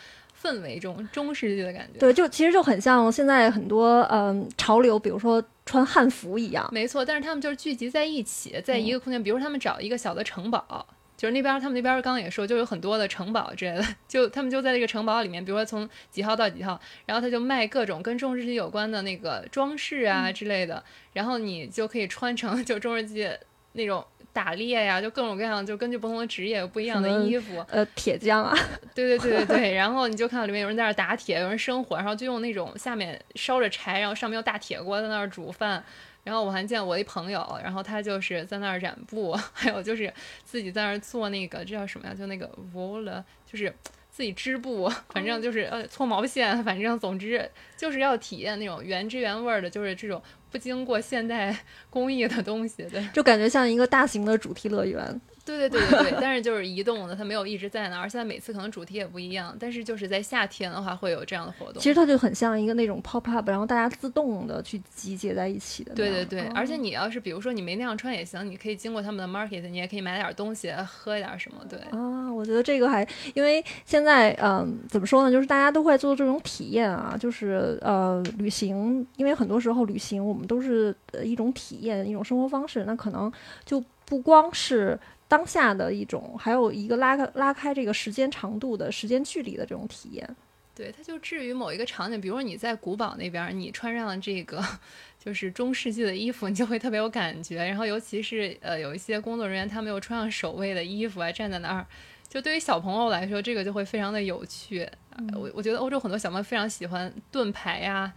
[0.42, 1.98] 氛围中中世纪的感觉。
[1.98, 6.68] 对，就其实就很像现在很多嗯潮流，比如说穿汉服一样。
[6.72, 10.87] 没错，但是他们就是聚集在一起，在一个空间，比如说他们找一个小的城堡。
[11.16, 23.29] 就是那边，他们那边刚刚也说，就有很多的城堡之类的， 就他们就在这个城堡里面，比如说从几号到几号，然后他就卖各种跟中世纪有关的那个装饰啊之类的，然后你就可以穿成就中世纪
[23.72, 27.64] 那种打猎呀，就各种各样，就根据不同的职业有不一样的衣服。
[27.69, 28.57] 呃，铁匠啊，
[28.95, 35.83] 对对对对对，然后你就看到里面有人在那打铁，有人生火，然后就用那种下面烧着柴，然后上面用大铁锅在那儿煮饭。
[36.23, 40.12] 然后我还见我一朋友，然后他就是在那儿染布， 还有就是
[40.45, 42.14] 自己在那儿做那个这叫什么呀？
[42.14, 43.05] 就那个 wool，
[43.51, 43.75] 就是
[44.11, 51.57] 自己织布，反正就是呃搓毛线，反正总之就是要体验那种原汁原味的，就是这种不经过现代
[51.89, 55.21] 工艺的东西，对，就感觉像一个大型的主题乐园。
[55.44, 58.09] 对对对对对，但是就是移动的，它没有一直在那儿。
[58.09, 61.83] 现在每次可能主题也不一样，但是就是在夏天的话会有这样的活动。
[61.83, 65.94] 其实它就很像一个那种 pop up，然后大家自动的去集结在一起的。
[65.94, 71.59] 对对对，而且你要是比如说你没那样穿也行，你可以经过他们的 market，你也可以买点东西，喝一点什么。
[71.68, 83.33] 对啊，我觉得这个还因为现在嗯怎么说呢，就是大家都会做这种体验啊，就是呃旅行，因为很多时候旅行我们都是一种体验，一种生活方式，那可能
[83.64, 84.98] 就不光是。
[85.31, 90.29] 当下的一种，还有一个拉开拉开这个时间长度的时间距离的这种体验，
[90.75, 94.61] 对，它就至于某一个场景，比如说你在古堡那边，你穿上了这个
[95.25, 97.64] 就是中世纪的衣服，你就会特别有感觉。
[97.64, 101.87] 然后尤其是呃有一些工作人员，他们又穿上守卫的衣服啊，站在那儿，
[102.29, 104.88] 就对于小朋友来说，这个就会非常的有趣。
[105.35, 108.11] 我我觉得欧洲很多小朋友非常喜欢盾牌呀、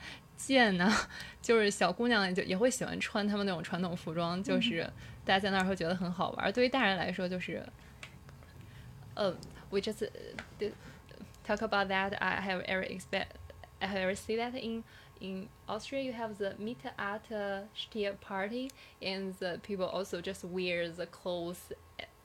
[0.48, 0.92] 剑呐，
[1.42, 4.90] 就是小姑娘就也会喜欢穿他们那种传统服装，就是。
[5.26, 6.52] 大家在那儿会觉得很好玩。
[6.52, 7.66] 对于大人来说，就是，
[9.14, 9.34] 呃
[9.70, 10.06] ，we just
[11.48, 12.14] talk about that.
[12.18, 13.28] I have ever expect,
[13.80, 14.84] I have ever see that in
[15.22, 16.02] in Austria.
[16.02, 17.68] You have the Mittelalter
[18.20, 18.70] party,
[19.02, 21.72] and the people also just wear the clothes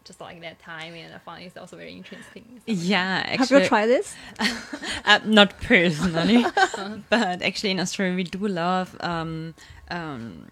[0.09, 2.45] just like that time, and I find it's also very interesting.
[2.67, 4.17] Yeah, actually, have you tried this?
[5.05, 6.45] uh, not personally,
[7.11, 9.55] but actually in Austria we do love um,
[9.91, 10.47] um,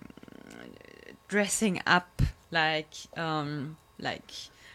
[1.28, 4.30] dressing up like um, like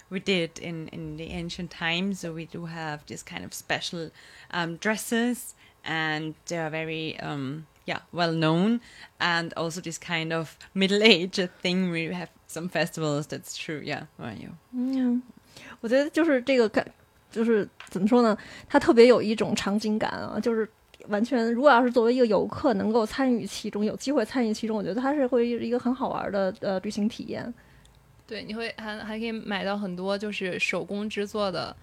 [0.10, 2.20] we did in, in the ancient times.
[2.20, 4.10] So we do have this kind of special
[4.50, 5.54] um, dresses,
[5.86, 8.80] and they are very um, yeah well known.
[9.20, 11.92] And also this kind of middle aged thing.
[11.92, 13.28] We have some festivals.
[13.28, 13.82] That's true.
[13.84, 14.50] Yeah, are you?
[14.74, 15.22] 嗯，
[15.82, 16.86] 我觉得就是这个感，
[17.32, 18.38] 就是怎么说呢？
[18.68, 20.68] 它特别有一种场景感啊，就是
[21.08, 27.54] 完全，如果要是作为一个游客能够参与其中，有机会参与其中，我觉得它是会一个很好玩的呃旅行体验。
[28.28, 31.76] 对，你会还还可以买到很多就是手工制作的。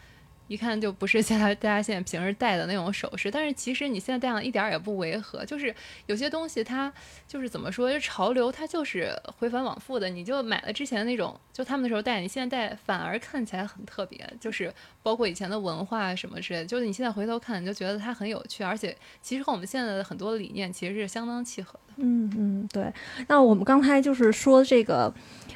[0.49, 5.45] 一看就不是现在大家现在平时戴的那种首饰，但是其实你现在戴上一点儿也不违和。
[5.45, 5.73] 就是
[6.07, 6.93] 有些东西它
[7.27, 10.09] 就是怎么说，就潮流它就是回返往复的。
[10.09, 14.19] 你就买了之前那种，就他们的时候戴，你现在戴反而看起来很特别。
[14.41, 21.79] 就是包括以前的文化什么之类，就是你现在回头看，你就觉得它很有趣，而且其实和我们现在的很多理念其实是相当契合。
[21.98, 22.92] 嗯嗯，对。
[23.28, 25.13] 那我们刚才就是说这个。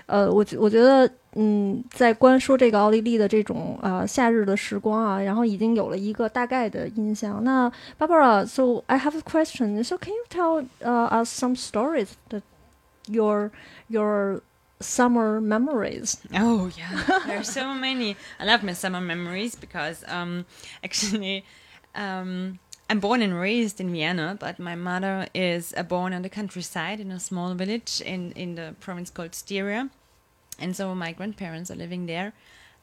[0.07, 1.05] 呃，我觉我觉得，
[1.35, 7.43] 嗯，在关说这个奥地利的这种呃夏日的时光啊，然后已经有了一个大概的印象。
[7.43, 9.83] 那 Barbara，so I have a question.
[9.83, 12.41] So can you tell uh, us some stories that
[13.09, 13.51] your
[13.89, 14.39] your
[14.79, 16.15] summer memories?
[16.33, 18.15] Oh yeah, there are so many.
[18.39, 20.45] I love my summer memories because um
[20.81, 21.43] actually
[21.93, 22.59] um.
[22.92, 27.10] I'm born and raised in Vienna, but my mother is born on the countryside in
[27.10, 29.88] a small village in, in the province called Styria.
[30.58, 32.34] And so my grandparents are living there,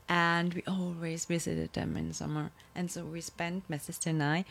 [0.10, 2.50] and we always visited them in summer.
[2.74, 4.46] And so we spent, my sister and I,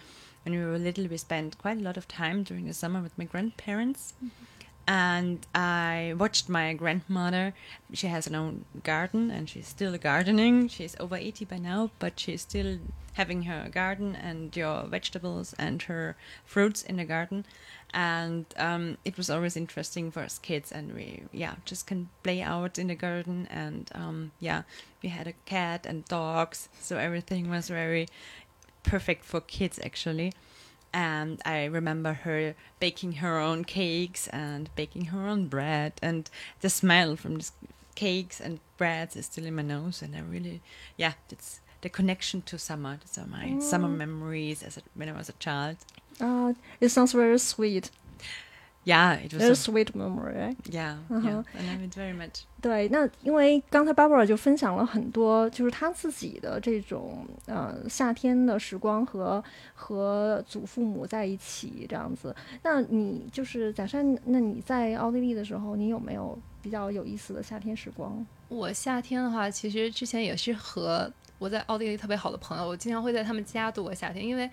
[0.44, 3.18] when we were little, we spent quite a lot of time during the summer with
[3.18, 4.14] my grandparents.
[4.25, 4.58] Mm-hmm
[4.88, 7.53] and I watched my grandmother.
[7.92, 10.68] She has her own garden and she's still gardening.
[10.68, 12.79] She's over 80 by now, but she's still
[13.12, 17.44] having her garden and your vegetables and her fruits in the garden.
[17.92, 22.40] And um, it was always interesting for us kids, and we, yeah, just can play
[22.40, 23.46] out in the garden.
[23.51, 24.62] And um, yeah,
[25.03, 28.09] we had a cat and dogs, so everything was very
[28.85, 30.33] perfect for kids actually
[30.92, 36.70] and I remember her baking her own cakes and baking her own bread, and the
[36.70, 37.53] smell from these
[37.94, 40.61] cakes and breads is still in my nose, and I really,
[40.96, 42.98] yeah, it's the connection to summer.
[43.18, 43.62] Are my mm.
[43.62, 45.77] summer memories as a, when I was a child.
[46.20, 47.90] Uh, it sounds very sweet.
[48.88, 50.57] Yeah, it was a sweet memory.
[50.70, 51.29] yeah, Uh-huh.
[51.29, 52.44] yeah, I love it very much.
[52.61, 59.42] 对，那因为刚才 Barbara 就分享了很多，就是她自己的这种呃夏天的时光和
[59.74, 62.35] 和祖父母在一起这样子。
[62.62, 68.27] 那你就是假设，那你在奥地利的时候，你有没有比较有意思的夏天时光？
[68.48, 74.51] 我夏天的话，其实之前也是和我在奥地利特别好的朋友，我经常会在他们家度过夏天，因为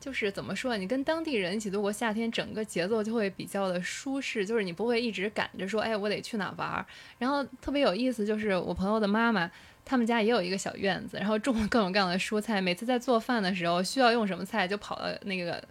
[0.00, 6.86] 就是怎么说，你跟当地人一起度过夏天，整个节奏就会比较的舒适，就是你不会一直赶着说，哎，我得去哪玩儿。
[7.18, 9.50] 然后特别有意思，就是我朋友的妈妈。
[9.90, 12.60] 他们家也有一个小院子，然后种了 各种各样的蔬菜。
[12.60, 15.64] 每次在做饭的时候，需要用什么菜，就跑到那个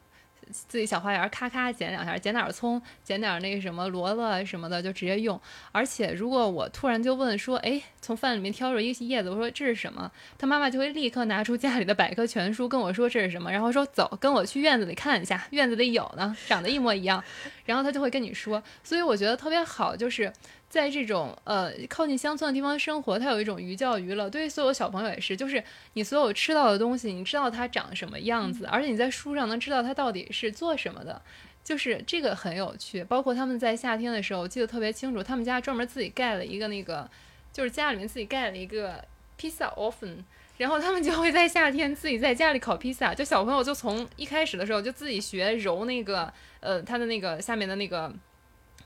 [0.52, 5.40] 自己小花园，咔咔剪两下，剪点葱，剪点那个什么萝卜什么的，就直接用。
[5.72, 10.12] 而且如果我突然就问说，哎，从饭里面挑出一个叶子，我说这是什么？
[10.38, 17.24] 他妈妈就会立刻拿出家里的百科全书跟我说这是什么，然后说走，跟我去院子里看一下，院子里有呢，长得一模一样。
[17.66, 20.32] 然后他就会跟你说，所以我觉得特别好，就是。
[20.70, 24.30] 在这种呃靠近乡村的地方生活，它有一种寓教于乐。
[24.30, 31.22] 对于所有小朋友也是，就是你所有吃到的东西，你知道它长什么样子，而且你在书上能知道它到底是做什么的，
[31.64, 33.04] 就是这个很有趣。
[33.04, 37.10] 包括他们在夏天的时候，我记得特别清楚，他们家专门自己盖了一个那个，
[37.54, 39.04] 就是家里面自己盖了一个
[39.38, 40.18] 披萨 oven。
[40.58, 48.12] 然后他们就会在夏天自己在家里烤披萨，就小朋友就从一开始的时候就自己学揉那个呃它的那个下面的那个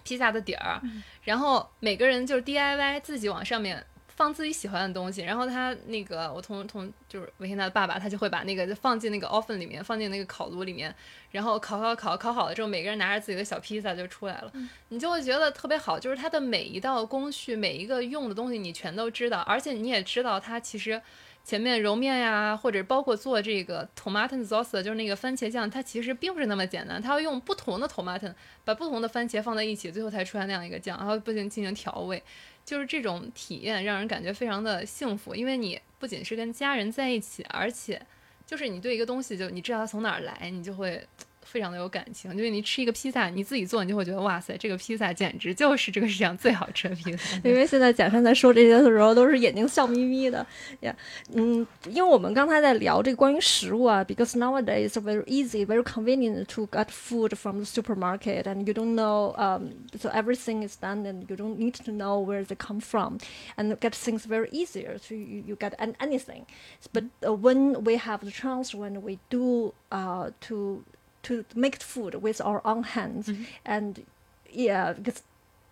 [0.04, 0.82] 披萨的底儿，
[1.24, 10.94] 然后每个人就是 DIY 自己往上面放自己喜欢的东西，然后他那个我同同就是维天娜的爸爸，他就会把那个放进那个 oven 里面，放进那个烤炉里面，
[11.32, 14.52] 然后烤烤烤烤好了之后，每个人拿着自己的小披萨就出来了，
[14.90, 21.02] 你就会觉得特别好，就是它的每一道工序，每一个用的东西你全都知道，而且你也知道它其实。
[21.44, 28.34] 前面揉面呀，或者包括做这个 tomato sauce，就是那个番茄酱，它其实并不是那么简单，它要用不同的 tomato，
[28.64, 32.22] 把不同的番茄放在一起，最后才出来那样一个酱，然后不仅进行调味，
[32.64, 38.02] 就是这种体验让人感觉非常的幸福，因为你不仅是跟家人在一起，而且
[38.46, 41.06] 就是你对一个东西就你知道它从哪儿来，你就会
[41.51, 42.31] 非常的有感情。
[42.35, 47.37] 因为你吃一个披萨，你自己做，你就会觉得哇塞，这个披萨简直就是这个世界上最好吃的披萨。
[47.45, 50.45] 因为现在贾山在说这些的时候，都是眼睛笑眯眯的
[50.81, 50.95] 呀。
[51.33, 58.75] 嗯，因为我们刚才在聊这个关于食物啊，because nowadays it's very easy, very convenient to get food from the supermarket, and you
[58.75, 62.57] don't know, um, so everything is done, and you don't need to know where they
[62.57, 63.19] come from,
[63.57, 64.99] and get things very easier.
[64.99, 66.47] So you, you get an, anything,
[66.93, 70.83] but uh, when we have the chance, when we do uh, to
[71.24, 73.44] to make food with our own hands, mm-hmm.
[73.66, 74.06] and
[74.50, 75.24] yeah, because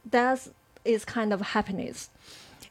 [0.09, 0.47] that
[0.85, 2.09] is kind of happiness.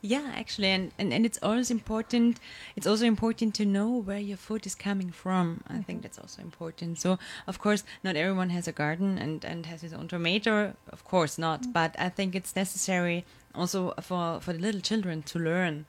[0.01, 2.39] Yeah, actually, and, and, and it's always important.
[2.77, 5.63] It's also important to know where your food is coming from.
[5.67, 5.83] I mm-hmm.
[5.83, 7.01] think that's also important.
[7.01, 7.19] So,
[7.49, 10.75] of course, not everyone has a garden and, and has his own tomato.
[10.91, 11.63] Of course not.
[11.63, 11.73] Mm-hmm.
[11.73, 13.25] But I think it's necessary
[13.59, 15.87] also for, for the little children to learn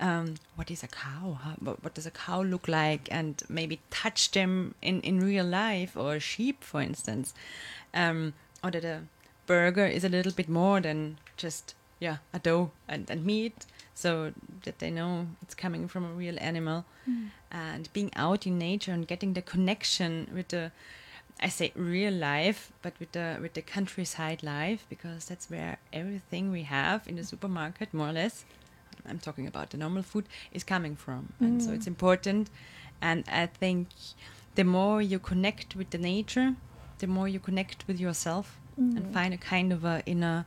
[0.00, 3.80] um, what is a cow, how, what, what does a cow look like, and maybe
[3.90, 7.34] touch them in, in real life, or a sheep, for instance.
[7.92, 9.02] Um, or that a
[9.46, 14.32] burger is a little bit more than just yeah a dough and, and meat so
[14.64, 16.84] that they know it's coming from a real animal.
[17.50, 20.70] And being out in nature and getting the connection with the
[21.40, 26.50] I say real life, but with the with the countryside life because that's where everything
[26.50, 28.44] we have in the supermarket, more or less.
[29.08, 31.46] I'm talking about the normal food is coming from, mm.
[31.46, 31.76] and so mm.
[31.76, 32.50] it's important.
[33.00, 33.88] And I think
[34.54, 36.56] the more you connect with the nature,
[36.98, 38.96] the more you connect with yourself mm.
[38.96, 40.44] and find a kind of a inner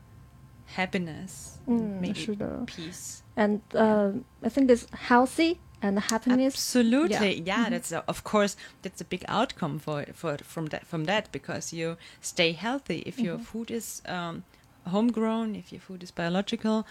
[0.68, 2.38] happiness, mm, maybe
[2.68, 3.24] peace.
[3.36, 4.12] And uh,
[4.44, 6.54] I think it's healthy and happiness.
[6.56, 7.66] Absolutely, yeah.
[7.66, 7.70] Mhm.
[7.72, 11.74] That's a, of course that's a big outcome for for from that from that because
[11.74, 14.44] you stay healthy if your food is um,
[14.88, 16.86] homegrown, if your food is biological,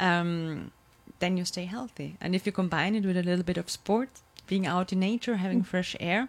[0.00, 0.70] um,
[1.20, 2.16] then you stay healthy.
[2.20, 4.08] And if you combine it with a little bit of sport,
[4.46, 6.28] being out in nature, having fresh air,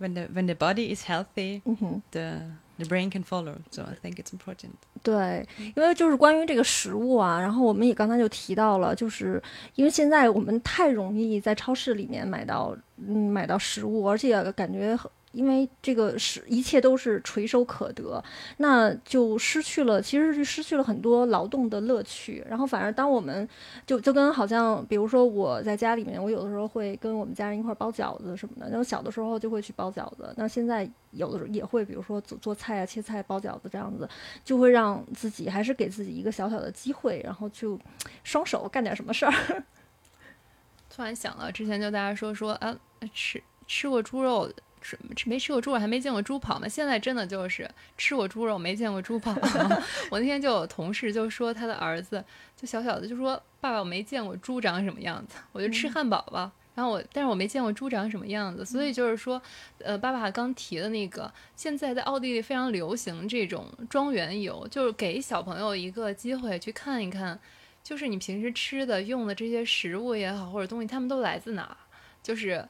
[0.00, 1.62] when the when the body is healthy,
[2.10, 2.40] the
[2.78, 3.56] the brain can follow.
[3.70, 4.72] So I think it's important.
[5.02, 5.46] 对，
[5.76, 9.42] 因为就是关于这个食物啊，然后我们也刚才就提到了，就是
[9.74, 18.22] 因为现在我们太容易在超市里面买到，嗯，买到食物，而且感觉很因为这个是一切都是垂手可得，
[18.56, 22.44] 那就失去了，其实是失去了很多劳动的乐趣。
[22.48, 23.48] 然后反而当我们
[23.86, 28.68] 就就跟好像，比如说我在家里面，我有的时候会跟我们家人一块包饺子什么的。
[28.68, 34.08] 然后小的时候就会去包饺子，那现在有的时候也会，比如说做做菜啊、切菜、包饺子这样子，
[34.44, 37.78] 就会让自己还是给自己一个小小的机会，然后就
[38.24, 39.32] 双手干点什么事儿。
[40.90, 42.76] 突然想了之前就大家说说啊，
[43.14, 46.68] 吃吃过猪肉吃吃没吃过猪肉，还没见过猪跑嘛。
[46.68, 49.34] 现在真的就是吃过猪肉，没见过猪跑。
[50.10, 52.24] 我那天就有同事就说他的儿子
[52.56, 56.50] 就小小的就说爸爸我没见过猪长什么样子，我就吃汉堡吧。
[56.74, 59.42] 然后我但是我没见过猪长什么样子，所以就是说，
[59.80, 67.38] 呃，爸爸刚提的那个，现在在奥地利非常流行这种庄园游，就是给小朋友一个机会去看一看，
[67.82, 71.76] 就是你平时吃的用的这些食物也好或者东西，他们都来自哪？
[72.22, 72.66] 就是。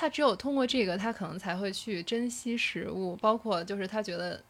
[0.00, 4.42] 他只有通过这个，他可能才会去珍惜食物，包括就是他觉得，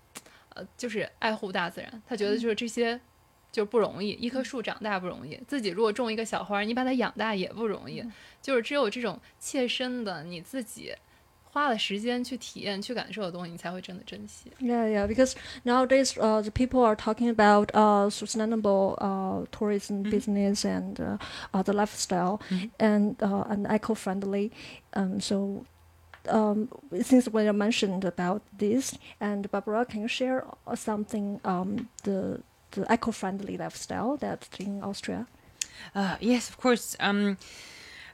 [0.54, 2.02] 呃，就是爱护大自然。
[2.06, 3.00] 他觉得就是这些
[3.50, 8.00] 就不容易，一棵树长大不容易，自己如果种一个小花，你把它养大也不容易。
[8.40, 10.94] 就是只有这种切身的，你自己。
[11.49, 14.51] 花了时间去体验、去感受的东西，你才会真的珍惜。
[14.59, 15.07] Yeah, yeah.
[15.07, 20.11] Because nowadays, uh, the people are talking about uh, sustainable uh, tourism mm-hmm.
[20.11, 21.17] business and uh,
[21.53, 22.69] uh, the lifestyle mm-hmm.
[22.77, 24.51] and uh, and eco-friendly.
[24.93, 25.65] Um, so.
[26.27, 26.69] Um,
[27.03, 32.41] since we mentioned about this, and Barbara, can you share uh, something um, the
[32.71, 35.27] the eco-friendly lifestyle that's in Austria?
[35.93, 36.97] Uh, yes, of course.
[36.99, 37.37] Um,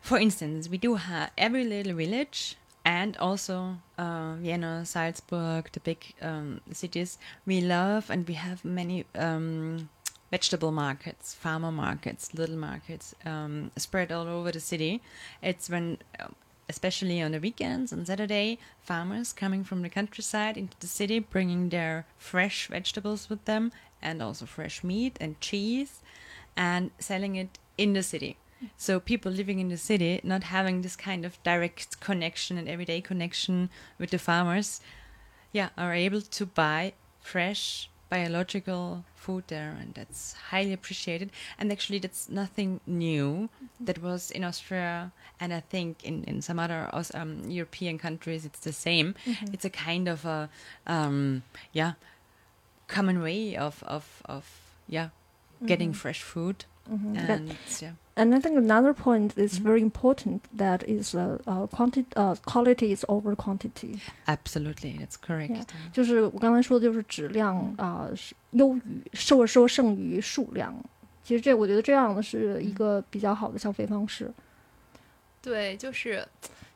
[0.02, 6.15] for instance, we do have every little village and also uh, Vienna, Salzburg, the big
[6.23, 7.19] um, cities.
[7.45, 9.91] We love and we have many um,
[10.31, 15.03] vegetable markets, farmer markets, little markets um, spread all over the city.
[15.43, 16.37] It's when, um,
[16.69, 21.71] especially on the weekends, on Saturday, farmers coming from the countryside into the city, bringing
[21.71, 26.03] their fresh vegetables with them and also fresh meat and cheese
[26.57, 28.37] and selling it in the city.
[28.77, 33.01] So people living in the city, not having this kind of direct connection and everyday
[33.01, 34.81] connection with the farmers,
[35.53, 41.31] yeah, are able to buy fresh biological food there, and that's highly appreciated.
[41.59, 43.49] And actually, that's nothing new.
[43.81, 48.61] That was in Austria, and I think in in some other um, European countries, it's
[48.61, 49.15] the same.
[49.27, 49.55] Mm-hmm.
[49.55, 50.49] It's a kind of a
[50.87, 51.43] um,
[51.73, 51.93] yeah
[52.89, 54.45] common way of of of
[54.89, 55.09] yeah
[55.65, 55.99] getting mm-hmm.
[55.99, 56.65] fresh food.
[56.89, 57.17] Mm-hmm.
[57.17, 57.93] And yeah.
[58.15, 59.69] And I think another point is mm-hmm.
[59.69, 64.01] very important that is uh, uh, quantity uh, quality is over quantity.
[64.27, 65.51] Absolutely, that's correct.
[65.51, 65.93] Yeah.
[65.93, 68.15] 就是我刚才说的，就是质量啊、呃、
[68.53, 70.75] 优于说说胜于数量。
[71.25, 74.33] 其实这我觉得这样的是一个比较好的消费方式。
[75.43, 76.27] 对，就是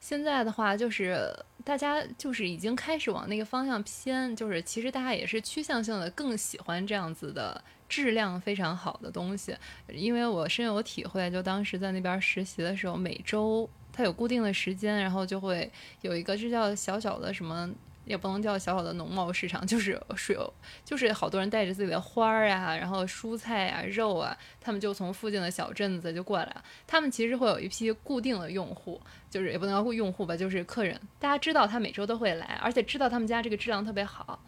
[0.01, 1.33] 现在的话，就是
[1.65, 7.63] 大家就是已经开始往那个方向偏，就是其实大家也是趋向性的更喜欢这样子的。
[7.91, 9.55] 质量非常好的东西，
[9.89, 11.29] 因为我深有体会。
[11.31, 15.71] 就当时在那边实习的时候，每周它有固定的时间，然后就会
[16.01, 17.69] 有一个这叫小小的什么，
[18.05, 20.37] 也不能叫小小的农贸市场，就是水，
[20.85, 26.57] 就是好多人带着自己的花儿啊，然后蔬菜啊、肉啊，他们就从附近的小镇子就过来。
[26.87, 30.99] 他们其实会有一批固定的用户，就是也不能叫用户吧，就是客人。
[31.19, 34.41] 大家知道他每周都会来，而且知道他们家这个质量特别好。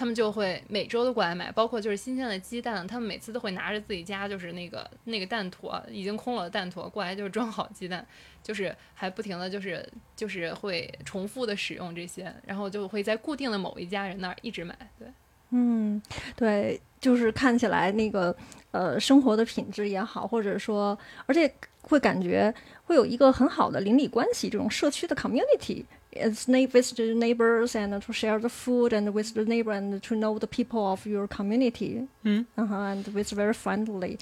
[0.00, 8.02] 他们就会每周都过来买，包括就是新鲜的鸡蛋，他们每次都会拿着自己家就是那个那个蛋坨已经空了的蛋坨过来，就是装好鸡蛋，
[8.42, 9.86] 就是还不停的就是
[10.16, 14.74] 就是会重复的使用这些，然后就会在固定的某一家人那儿一直买。
[14.98, 15.06] 对，
[15.50, 16.00] 嗯，
[16.34, 18.34] 对，就是看起来那个
[18.70, 25.84] 呃生活的品质也好，或者说，而且会感觉会有一个很好的邻里关系，这种社区的 community。
[26.11, 30.39] it's with the neighbors and to share the food and with the neighbor and to know
[30.39, 32.45] the people of your community mm.
[32.57, 34.17] uh-huh, and it's very friendly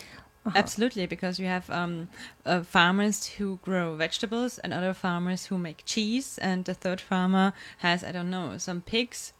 [0.45, 0.57] uh-huh.
[0.59, 2.09] Absolutely, because you have um,
[2.45, 7.53] uh, farmers who grow vegetables and other farmers who make cheese, and the third farmer
[7.77, 9.31] has I don't know some pigs,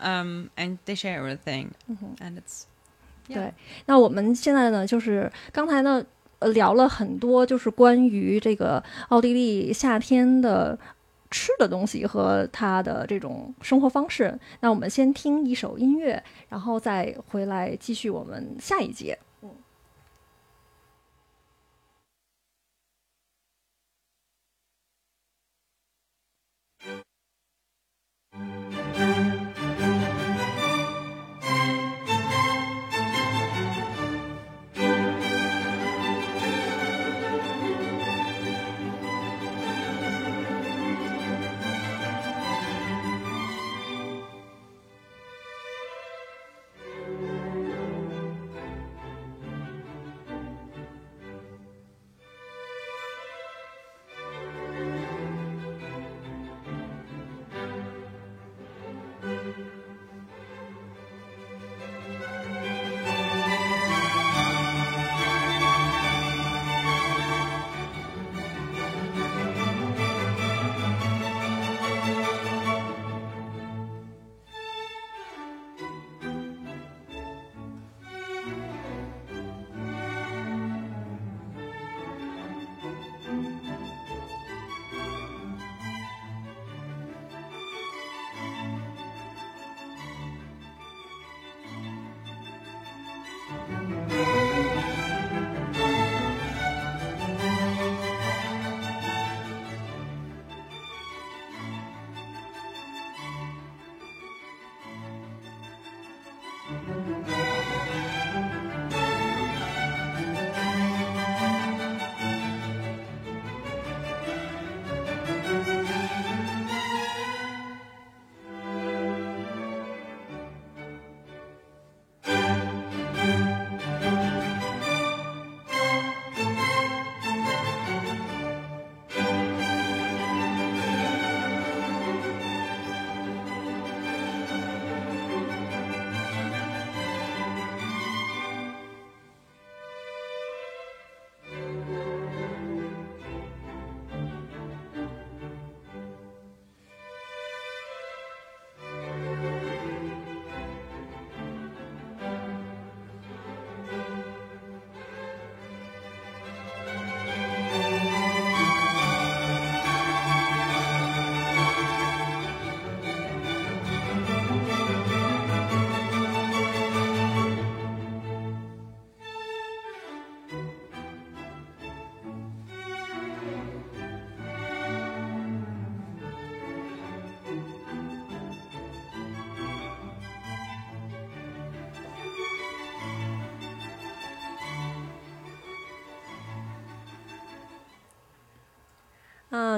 [0.00, 2.14] um, and they share everything, mm-hmm.
[2.24, 2.64] and it's
[3.28, 3.52] 对。
[3.84, 6.02] 那我们现在呢，就是刚才呢，
[6.38, 10.78] 呃，聊了很多，就是关于这个奥地利夏天的
[11.31, 14.37] 吃的东西和他的这种生活方式。
[14.59, 19.17] 那我们先听一首音乐然后再回来继续我们下一节。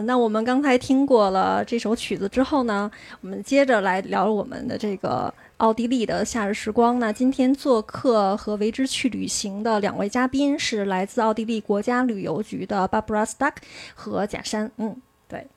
[0.06, 2.90] 那我们刚才听过了这首曲子之后呢，
[3.22, 7.00] 我们接着来聊我们的这个奥地利的夏日时光。
[7.00, 13.54] 那今天做客和为之去旅行的两位嘉宾是来自奥地利国家旅游局的 Barbara Stuck
[13.96, 14.72] 和贾山。
[14.78, 14.96] 嗯，
[15.28, 15.48] 对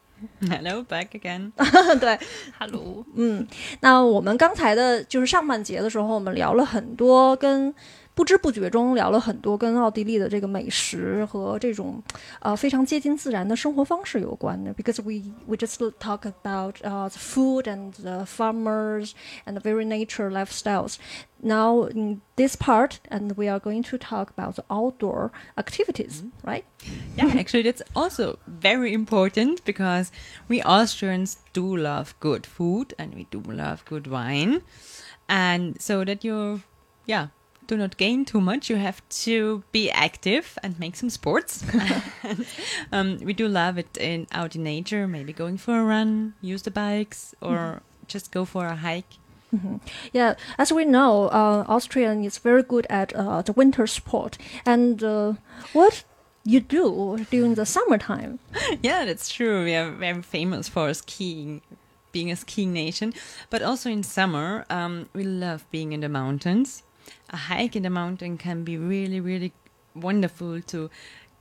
[0.49, 1.53] ，Hello, back again.
[2.01, 2.19] 对
[2.59, 3.47] ，Hello，嗯，
[3.81, 7.75] 那我们刚才的就是上半节的时候，我们聊了很多跟
[8.16, 12.02] 不知不觉中聊了很多跟奥地利的这个美食和这种
[12.40, 14.74] 呃非常接近自然的生活方式有关的。
[14.74, 19.12] Because we we just talk about uh, the food and the farmers
[19.46, 20.98] and the very nature lifestyles.
[21.44, 26.66] Now in this part, and we are going to talk about the outdoor activities, right?
[27.16, 30.12] Yeah, actually, that's also very important because
[30.48, 34.62] we Austrians do love good food and we do love good wine.
[35.28, 36.62] And so that you,
[37.06, 37.28] yeah,
[37.67, 41.65] do not gain too much, you have to be active and make some sports.
[42.93, 46.63] um, we do love it in out in nature, maybe going for a run, use
[46.63, 49.19] the bikes, or just go for a hike.
[50.13, 54.39] Yeah, as we know, uh, Austrian is very good at uh, the winter sport.
[54.65, 55.35] And uh,
[55.73, 56.05] what
[56.45, 58.39] you do during the summertime?
[58.83, 59.65] yeah, that's true.
[59.65, 61.63] We are very famous for skiing,
[62.13, 63.15] being a skiing nation.
[63.51, 66.83] But also in summer, um, we love being in the mountains
[67.30, 69.54] A hike in the mountain can be really, really
[69.96, 70.90] wonderful to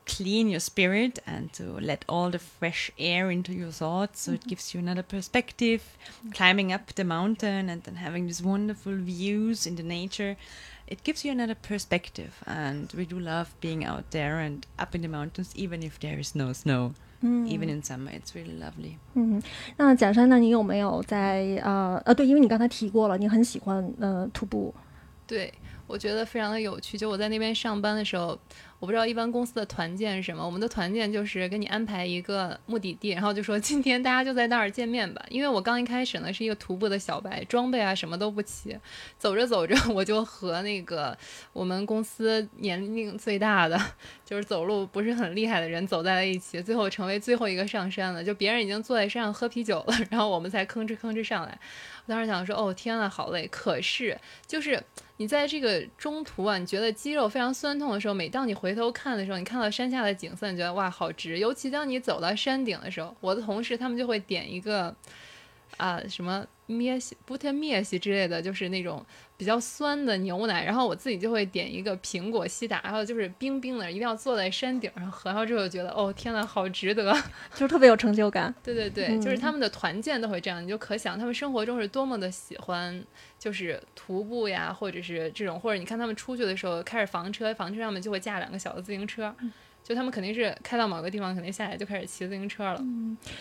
[0.06, 4.22] clean your spirit and to let all the fresh air into your thoughts.
[4.22, 5.82] So it gives you another perspective.
[6.32, 10.36] Climbing up the mountain and then having these wonderful views in the nature.
[10.86, 15.02] It gives you another perspective, and we do love being out there and up in
[15.02, 16.94] the mountains, even if there is no snow.
[17.22, 18.96] Even in summer, it's really lovely.
[19.14, 19.42] 嗯，
[19.76, 24.74] 那贾山，那你有没有在呃呃对，因为你刚才提过了，你很喜欢呃徒步。
[25.27, 25.53] 对
[25.87, 26.97] 我觉得非常的有趣。
[26.97, 28.37] 就我在那边上班的时候，
[28.85, 30.45] 我不知道一般公司的团建是什么。
[30.45, 35.25] 我们的团建就是给你安排一个目的地，然后就说今天大家就在那儿见面吧。
[35.27, 38.77] 因为我刚一开始呢是一个徒步的小白，装备啊什么都不齐，
[39.17, 41.17] 走着走着我就和那个
[41.51, 43.75] 我们公司年龄最大的，
[44.23, 48.23] 就是走路不是很厉害的人走在了一起，最后成为最后一个上山了。
[48.23, 51.57] 就别人已经坐在山上喝啤酒了，然后我们才吭哧吭哧上来。
[52.05, 53.47] 我当时想说，哦天呐，好累。
[53.47, 54.15] 可是
[54.45, 54.79] 就是
[55.17, 61.39] 你在这个中途啊，你觉得肌肉非常酸痛的时候，每当你回回头看的时候，你看到山下的景色，你觉得哇好值。
[61.39, 64.93] 尤其当你走到山顶的时候，我的同事他们就会点一个
[65.77, 69.05] 啊、什么咩西、布特咩西之类的，就是那种
[69.37, 77.13] 比较酸的牛奶，然后我自己就会点一个苹果西打，然后就是冰冰的，一定要坐在山顶上喝，然后之后觉得哦天呐，好值得。
[77.53, 78.53] 就是特别有成就感。
[78.63, 83.03] 对对对，就是他们的团建都会这样，你就可想他们生活中是多么的喜欢，
[83.37, 89.35] 就是徒步呀，或者是这种，或者你看他们出去的时候开着房车，房车上面就会架两个小的自行车，
[89.84, 92.80] 就他们肯定是开到某个地方，肯定下来就开始骑自行车了。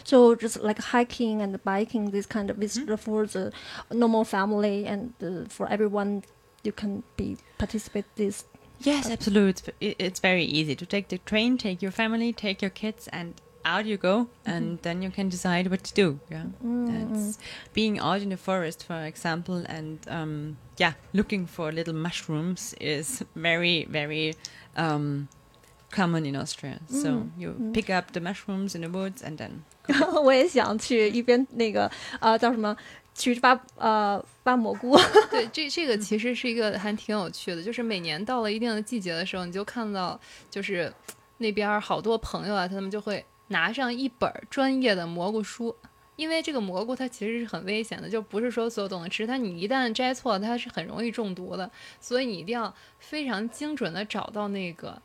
[0.03, 3.51] So just like hiking and biking, this kind of is for the
[3.89, 6.23] normal family and uh, for everyone.
[6.61, 8.43] You can be participate this.
[8.81, 9.51] Yes, absolutely.
[9.51, 13.07] It's, it- it's very easy to take the train, take your family, take your kids,
[13.13, 14.27] and out you go.
[14.45, 16.19] And then you can decide what to do.
[16.29, 17.37] Yeah, that's
[17.73, 23.23] being out in the forest, for example, and um, yeah, looking for little mushrooms is
[23.35, 24.33] very, very
[24.75, 25.29] um,
[25.94, 26.78] common in Austria.
[26.88, 29.50] So you pick up the mushrooms in the woods and then
[30.22, 31.90] 我也想去一边那个
[32.20, 32.76] 呃叫什么
[33.14, 34.98] 去挖呃挖蘑菇。
[35.30, 40.18] 对， 这这个其实是一个还挺有趣的，就是每年到了一定的季节的时候，你就看到
[40.50, 40.92] 就是
[41.38, 45.74] 那边好多朋友啊，他们就会拿上一本专业的蘑菇书。
[46.16, 51.68] 因为这个蘑菇它其实是很危险的，就不是说所有都能吃，它你一旦摘错，它是很容易中毒的，
[52.00, 55.02] 所以你一定要非常精准的找到那个。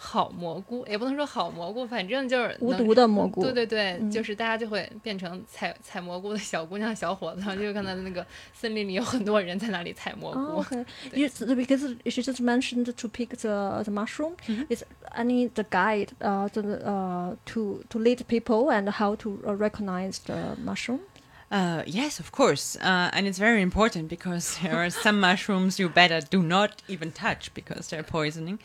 [0.00, 3.42] 好蘑菇也不能说好蘑菇，反正就是无毒的蘑菇。
[3.42, 10.62] 对对对，就是大家就会变成采采蘑菇的小姑娘、小伙子，就看到那个森林里有很多人在那里采蘑菇。
[10.62, 14.34] Okay, because she just mentioned to pick the the mushroom.
[14.68, 14.84] Is
[15.16, 20.56] any the guide uh the uh to to lead people and how to recognize the
[20.62, 21.00] mushroom?
[21.48, 22.76] Uh, yes, of course.
[22.80, 27.12] Uh, and it's very important because there are some mushrooms you better do not even
[27.12, 28.58] touch because they're poisoning.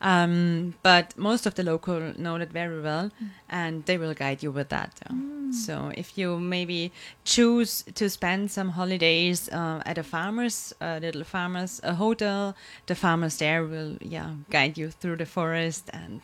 [0.00, 3.30] Um, but most of the local know that very well, mm.
[3.48, 5.00] and they will guide you with that.
[5.10, 5.52] Mm.
[5.52, 6.92] So if you maybe
[7.24, 12.54] choose to spend some holidays uh, at a farmer's, a little farmer's a hotel,
[12.86, 16.20] the farmers there will yeah guide you through the forest and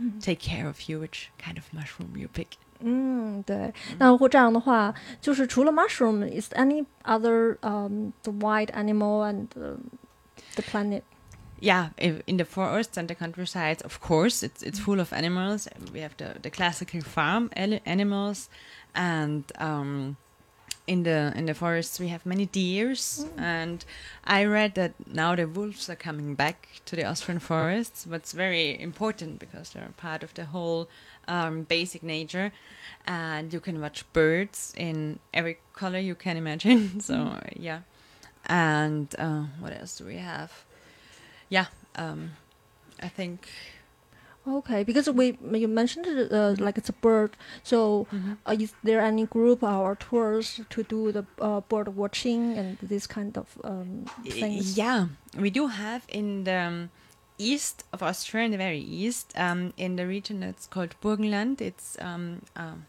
[0.00, 0.20] mm.
[0.20, 2.56] take care of you which kind of mushroom you pick.
[2.82, 3.74] 嗯，对。
[3.98, 9.76] 那如果这样的话，就是除了 mushroom，is any other um the wild animal and the,
[10.54, 11.02] the planet
[11.65, 15.67] yeah, in the forests and the countryside, of course, it's it's full of animals.
[15.91, 18.49] We have the the classical farm animals,
[18.93, 20.17] and um,
[20.85, 23.25] in the in the forests we have many deers.
[23.25, 23.41] Mm.
[23.41, 23.85] And
[24.23, 28.05] I read that now the wolves are coming back to the Austrian forests.
[28.05, 30.87] What's very important because they're part of the whole
[31.27, 32.51] um, basic nature,
[33.07, 36.99] and you can watch birds in every color you can imagine.
[37.09, 37.53] so mm.
[37.55, 37.79] yeah,
[38.45, 40.64] and uh, what else do we have?
[41.49, 41.65] Yeah,
[41.95, 42.31] um,
[43.01, 43.47] I think.
[44.47, 47.35] Okay, because we you mentioned uh, like it's a bird.
[47.63, 48.37] So, mm -hmm.
[48.45, 53.07] uh, is there any group or tours to do the uh, bird watching and this
[53.07, 54.77] kind of um, things?
[54.77, 56.89] Yeah, we do have in the um,
[57.37, 61.61] east of Austria, in the very east, um, in the region that's called Burgenland.
[61.61, 62.85] It's um, um,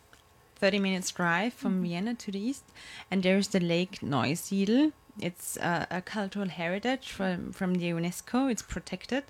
[0.60, 1.88] 30 minutes drive from mm -hmm.
[1.88, 2.64] Vienna to the east,
[3.10, 8.49] and there's the Lake Neusiedl it's uh, a cultural heritage from, from the UNESCO.
[8.51, 9.23] It's protected.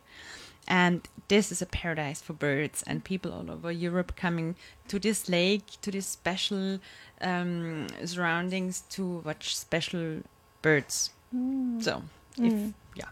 [0.68, 4.56] And this is a paradise for birds and people all over Europe coming
[4.90, 6.80] to this lake, to these special
[7.20, 10.22] um, surroundings to watch special
[10.62, 11.10] birds.
[11.36, 11.82] Mm.
[11.82, 12.04] So,
[12.38, 12.74] if, mm.
[12.96, 13.10] yeah.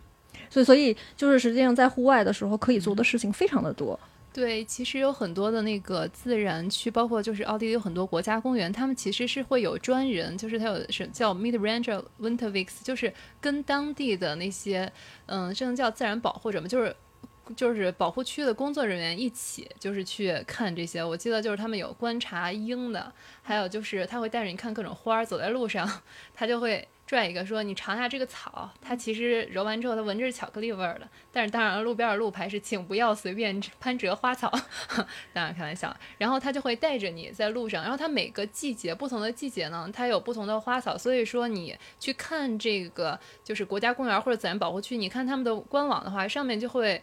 [0.52, 4.00] 所以，所以就是实际上在户外的时候，可以做的事情非常的多。
[4.35, 14.93] 对，其实有很多的那个自然区，包括就是奥地利有很多国家公园，他们其实是会有专人，就是他有是叫 Mid Ranger Winterweeks，就是跟当地的那些，
[15.27, 16.67] 嗯，这能叫自然保护者嘛？
[16.67, 16.97] 就是
[17.55, 21.05] 就是保护区的工作人员一起，就是去看这些。
[21.05, 25.89] 我记得就是他们有观察鹰的，还有就是他会带着你看各种花儿，走在路上，
[26.35, 26.89] 他就会。
[27.15, 31.09] 拽一个说：“你尝下这个草，它其实揉完之后，它闻着是巧克力味儿的。
[31.33, 34.51] 但是当然，路边的路牌是请不要随便攀折 花草，
[35.33, 35.97] 当然开玩笑。
[36.19, 40.99] 然后他就会带着你在路上，然后它每个季节不同的季节呢，它有不同的花草。
[40.99, 47.01] 所以说你去看这个就是国家公园或者自然保护区，你看他们的官网的话，上面就会。”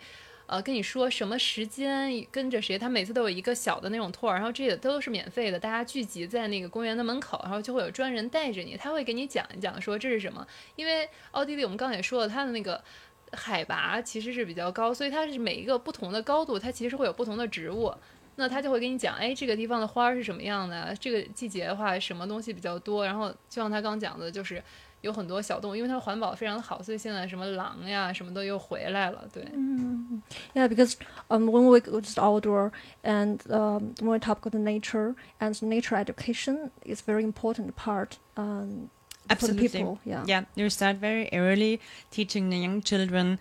[0.51, 10.45] 呃，跟你说什么时间跟着谁，他每次都有一个小的那种托儿然后这个都是免费的，大家聚集在那个公园的门口，然后就会有专人带着你，他会给你讲一讲，说这是什么。
[10.75, 12.83] 因为奥地利我们刚才也说了，它的那个
[13.31, 17.93] 海拔其实是比较高，所以它是每一个不同的高度，它其实会有不同的植物，
[18.35, 24.61] 那他就会给你讲，哎，这个地方的花是什么样的，这个季节的话什么东西比较多，然后就像他刚讲的，就是。
[25.02, 29.28] 有很多小动物，因为它环保非常的好，所以现在什么狼呀什么都又回来了。
[29.32, 30.22] 对，嗯，
[30.54, 30.94] Yeah, because
[31.28, 35.54] um when we go to outdoor and um when we talk about the nature and
[35.62, 38.90] nature education is very important part um
[39.28, 39.68] Absolutely.
[39.68, 39.98] for the people.
[40.04, 43.38] Yeah, yeah, you start very early teaching the young children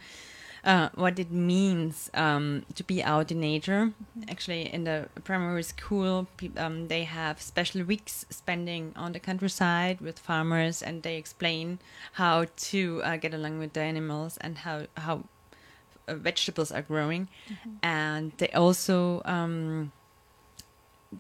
[0.65, 3.93] uh, what it means um, to be out in nature.
[4.29, 10.19] Actually, in the primary school, um, they have special weeks spending on the countryside with
[10.19, 11.79] farmers, and they explain
[12.13, 15.25] how to uh, get along with the animals and how how
[16.09, 17.71] uh, vegetables are growing, mm-hmm.
[17.83, 19.93] and they also um,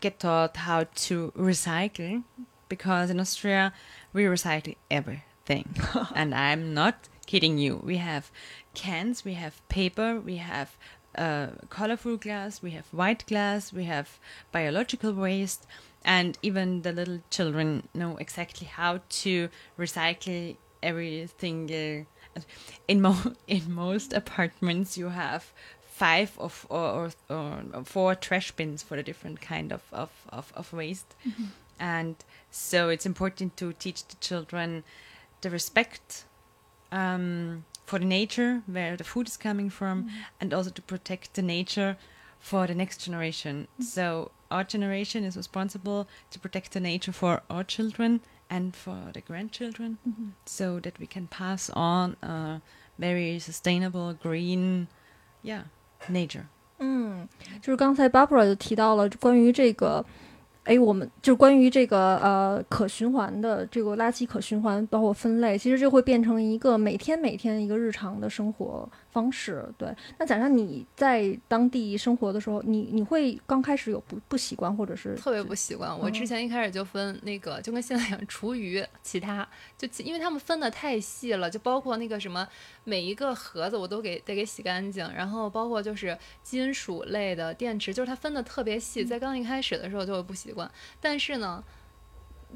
[0.00, 2.22] get taught how to recycle,
[2.68, 3.72] because in Austria
[4.12, 5.68] we recycle everything,
[6.14, 7.80] and I'm not kidding you.
[7.84, 8.30] We have
[8.74, 10.76] cans, we have paper, we have
[11.16, 14.18] uh, colorful glass, we have white glass, we have
[14.52, 15.66] biological waste,
[16.04, 19.48] and even the little children know exactly how to
[19.78, 22.06] recycle every single.
[22.86, 25.52] In mo- in most apartments, you have
[26.00, 27.36] five of or, or,
[27.74, 31.14] or, four trash bins for the different kind of of, of, of waste.
[31.26, 31.44] Mm-hmm.
[31.78, 32.16] and
[32.50, 34.84] so it's important to teach the children
[35.42, 36.24] the respect
[36.92, 41.41] um, for the nature, where the food is coming from, and also to protect the
[41.41, 41.97] nature
[42.39, 43.67] for the next generation.
[43.79, 49.21] So our generation is responsible to protect the nature for our children and for the
[49.21, 49.97] grandchildren,
[50.45, 52.61] so that we can pass on a
[52.97, 54.87] very sustainable, green,
[55.43, 55.63] yeah,
[56.07, 56.45] nature.
[56.77, 57.27] 嗯，
[57.61, 60.05] 就是刚才 Barbara 就提到了关于这个，
[60.64, 69.64] 哎，我们就关于这个呃可循环的这个垃圾可循环，包括分类，其实就会变成一个每天每天一个日常的生活方式。
[69.76, 75.96] 对，那假设你在当地生活的时候，你你会刚开始有不不习惯，或者是特别不习惯。
[75.98, 79.46] 我嗯之前一开始就分那个，就跟现在一样，厨余、其他，
[79.76, 82.46] 就其因为他们分的太细了，就包括那个什么，
[82.84, 91.62] 每一个盒子我都给得给洗干净，然后包括就是金属类的电池，就是它分的特别细，在刚一开始的时候就会不习惯，但是呢。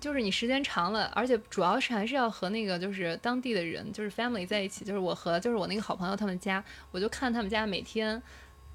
[0.00, 4.84] 就是你时间长了，而且主要是还是要和那个就是当地的人，就是 family 在一起。
[4.84, 8.20] 就是我和就是我那个好朋友他们家，我就看他们家每天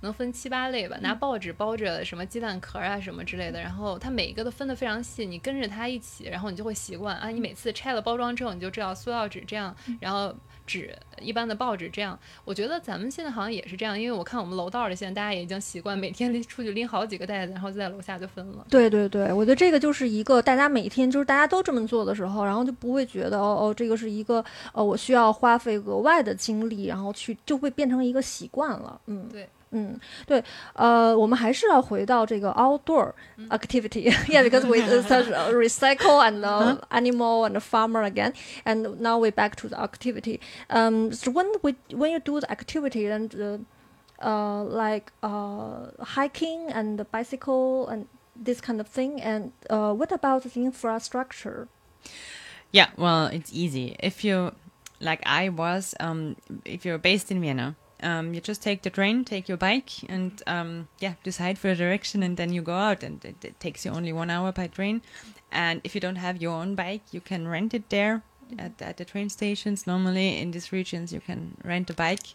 [0.01, 7.29] 能分七八类吧，拿报纸包着什么鸡蛋壳啊什么之类的，然后它每一个都分得非常细，你跟着它一起，然后你就会习惯啊。
[7.29, 10.33] 你每次拆了包装之后，你就知道塑料纸这样，然后
[10.65, 12.17] 纸一般的报纸这样。
[12.45, 18.65] 我觉得咱们现在好像也是这样，因为我看我们楼道的现在大家也已经习惯每天拎出去拎好几个袋子，然后就在楼下就分了。
[18.69, 29.01] 对对对，我觉得这个就是一个大家每天就是大家都这么做的时候，然后就不会觉得哦哦，这个是一个呃我需要花费额外的精力，然后去就会变成一个习惯了。
[29.07, 29.47] 嗯，对。
[29.76, 30.40] 嗯，对，
[30.74, 33.12] 呃，我们还是要回到这个 outdoor
[33.48, 38.32] activity, yeah, because we uh, such uh, recycle and uh, animal and farmer again,
[38.64, 40.38] and now we're back to the activity.
[40.70, 43.58] Um, so when we when you do the activity and uh,
[44.24, 48.06] uh, like uh, hiking and bicycle and
[48.36, 51.66] this kind of thing, and uh, what about the infrastructure?
[52.70, 53.96] Yeah, well, it's easy.
[53.98, 54.52] If you,
[55.00, 59.25] like I was, um, if you're based in Vienna, um, you just take the train,
[59.25, 63.03] take your bike, and um, yeah, decide for a direction, and then you go out.
[63.03, 65.01] And it, it takes you only one hour by train.
[65.51, 68.21] And if you don't have your own bike, you can rent it there
[68.57, 69.85] at, at the train stations.
[69.85, 72.27] Normally in these regions, you can rent a bike,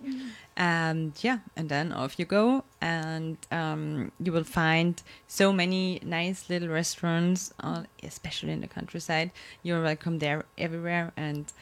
[0.57, 6.49] and yeah, and then off you go, and um, you will find so many nice
[6.49, 9.31] little restaurants, uh, especially in the countryside.
[9.63, 11.53] You're welcome there everywhere, and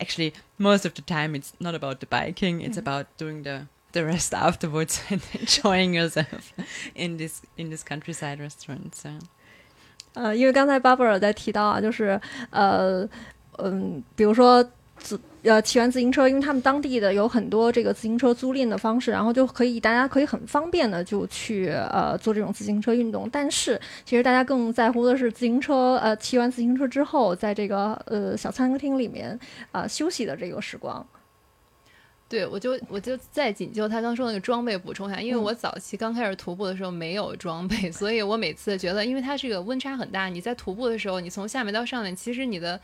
[0.00, 4.04] actually, most of the time, it's not about the biking; it's about doing the the
[4.04, 6.52] rest afterwards and enjoying yourself
[6.94, 8.94] in this in this countryside restaurant.
[8.94, 9.10] So.
[10.14, 12.20] 呃，因为刚才 Barbara 在提到啊，就是
[12.50, 13.08] 呃，
[13.58, 14.64] 嗯，比如说
[14.99, 23.29] 自呃骑完自行车，因为他们当地的有很多这个自行车租赁的方式，然后就可以大家可以很方便的就去呃做这种自行车运动。
[23.31, 29.31] 但是其实大家更在乎的是自行车呃骑完自行车之后，在这个呃小餐厅里面
[29.71, 31.05] 啊、呃、休息的这个时光。
[32.27, 42.79] 对，我就我就再紧就他刚说那个装备补充一下，因为嗯我早期刚开始徒步的时候没有装备， 所以我每次觉得，因为它这个温差很大，你在徒步的时候，你从下面到上面，其实你的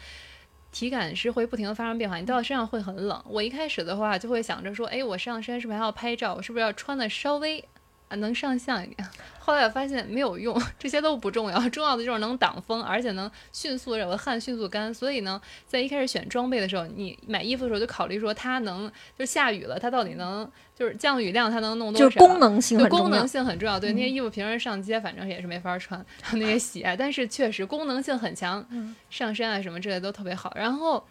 [0.75, 3.23] 体感是会不停的发生变化，你到身上会很冷。
[3.29, 6.33] 我一开始的话就会想着说，哎，我上身是不是还要拍照？
[6.35, 7.63] 我是不是要穿的稍微
[8.07, 9.07] 啊能上相一点？
[9.39, 14.91] 后来我发现没有用，这些都不重要，重要的就是能挡风，而且能迅速让我的汗迅速干。
[14.91, 22.05] 所以呢，在一开始选装备的时候，你买衣服的时候就考虑说它能就下雨了，它到底能就是降雨量它能弄多少？
[22.05, 23.27] 就是功能性，很重要功能。
[23.27, 23.79] 性很重要。
[23.79, 26.03] 对，那些衣服平时上街反正也是没法穿，
[26.33, 28.65] 那些鞋，但是确实功能性很强，
[29.11, 30.51] 上身啊什么之类都特别好。
[30.55, 31.05] 然后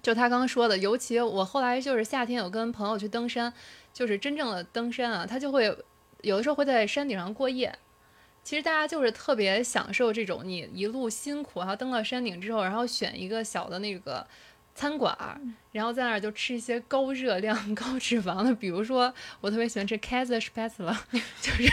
[0.00, 3.52] 就他刚刚说的，尤其我后来就是夏天有跟朋友去登山，
[3.92, 5.76] 就是真正的登山啊，他就会
[6.22, 7.78] 有的时候会在山顶上过夜。
[8.42, 14.26] 其实大家就是特别享受这种你一路辛苦，然后登到山顶之后，然后选一个小的那个
[14.74, 15.38] 餐馆儿，
[15.72, 19.12] 然后在那儿就吃一些高热量、高脂肪的，比如说
[19.42, 20.96] 我特别喜欢吃 Kaiser Spätzle，
[21.42, 21.68] 就是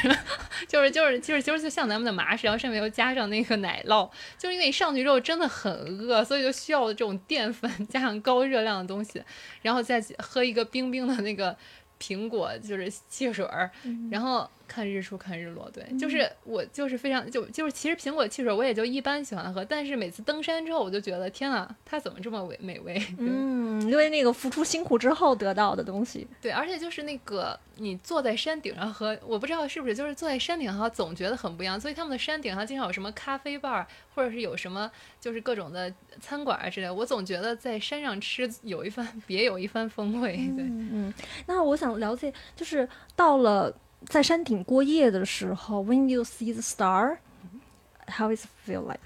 [0.68, 9.24] 就是就是就是就是就像咱们的麻食，然后上面又加上那个奶酪，就是因为你上去之后真的很饿，所以就需要这种淀粉加上高热量的东西，
[9.62, 11.56] 然后再喝一个冰冰的那个
[12.00, 13.70] 苹果就是汽水儿，
[14.12, 23.02] 然后看日出看日落，对，就是我就是非常就就是其实苹果汽水我也就一般喜欢喝，但是每次登山之后我就觉得天啊，它怎么这么美美味？
[23.18, 26.28] 嗯，因为那个付出辛苦之后得到的东西。
[26.42, 40.36] 对，而且就是那个你坐在山顶上喝我不知道是不是就是坐在山顶上总觉得很不一样，所以他们的山顶上经常有什么咖啡吧儿，或者是有什么就是各种的餐馆啊之类的，我总觉得在山上吃有一番别有一番风味。
[40.56, 41.14] 对，嗯，
[41.46, 43.74] 那我想了解，就是到了
[44.07, 49.01] 在山顶过夜的时候，when you see the star，how is it feel like？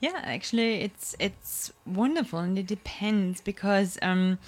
[0.00, 4.38] Yeah, actually, it's it's wonderful, and it depends because um,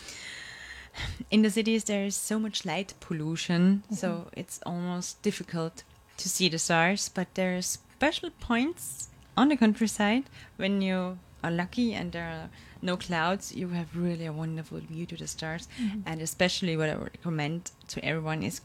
[1.31, 5.85] in the cities there is so much light pollution, so it's almost difficult
[6.19, 7.09] to see the stars.
[7.09, 10.25] But there are special points on the countryside
[10.59, 12.51] when you are lucky and there are
[12.83, 13.55] no clouds.
[13.55, 15.67] You have really a wonderful view to the stars,
[16.05, 18.61] and especially what I would recommend to everyone is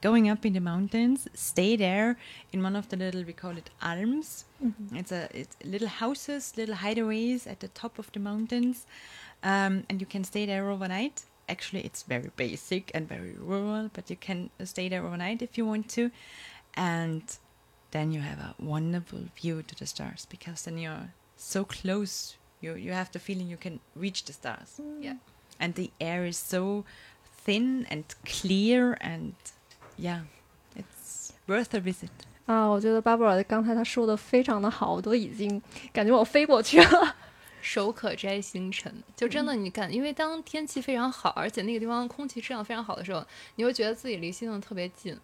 [0.00, 2.16] going up in the mountains stay there
[2.52, 4.44] in one of the little we call it alms.
[4.92, 8.86] It's a it's little houses little hideaways at the top of the mountains.
[9.42, 11.24] Um, and you can stay there overnight.
[11.48, 15.66] Actually it's very basic and very rural but you can stay there overnight if you
[15.66, 16.10] want to.
[16.74, 17.22] And
[17.90, 22.36] then you have a wonderful view to the stars because then you're so close.
[22.60, 24.80] You you have the feeling you can reach the stars.
[25.00, 25.16] Yeah.
[25.60, 26.84] and the air is so
[27.44, 29.34] thin and clear and
[29.98, 30.22] yeah
[30.76, 32.08] it's worth a visit
[32.46, 35.60] 啊，我觉得巴布尔刚才他说的非常的好，我都已经
[35.92, 37.16] 感觉我飞过去了。
[37.60, 43.22] 手可摘星辰，就真的你感，因为当天气非常好，而且那个地方空气质量非常好的时候，
[43.56, 45.18] 你会觉得自己离星星特别近。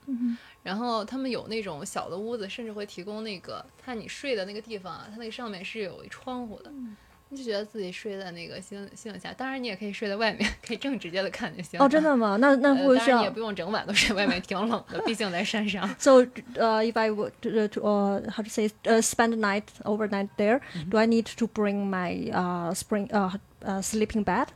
[0.64, 6.95] 然后他们有那种小的屋子，甚至会提供那个，看你睡的那个地方啊，它那个上面是有窗户的，你
[7.34, 9.32] 就觉得自己睡在那个星星星下。
[9.34, 11.80] 当然，你也可以睡在外面，可以更直接的看见星。
[11.80, 12.38] 哦，真的吗？
[12.38, 12.76] 那那呃。
[12.76, 15.88] 会不会需要当然你也不用整晚都睡外面，挺冷的，毕竟在山上。
[15.99, 19.65] So, uh, if I would uh, to, uh, how to say uh, spend the night
[19.84, 24.47] overnight there, do I need to bring my uh, spring uh, uh, sleeping bed?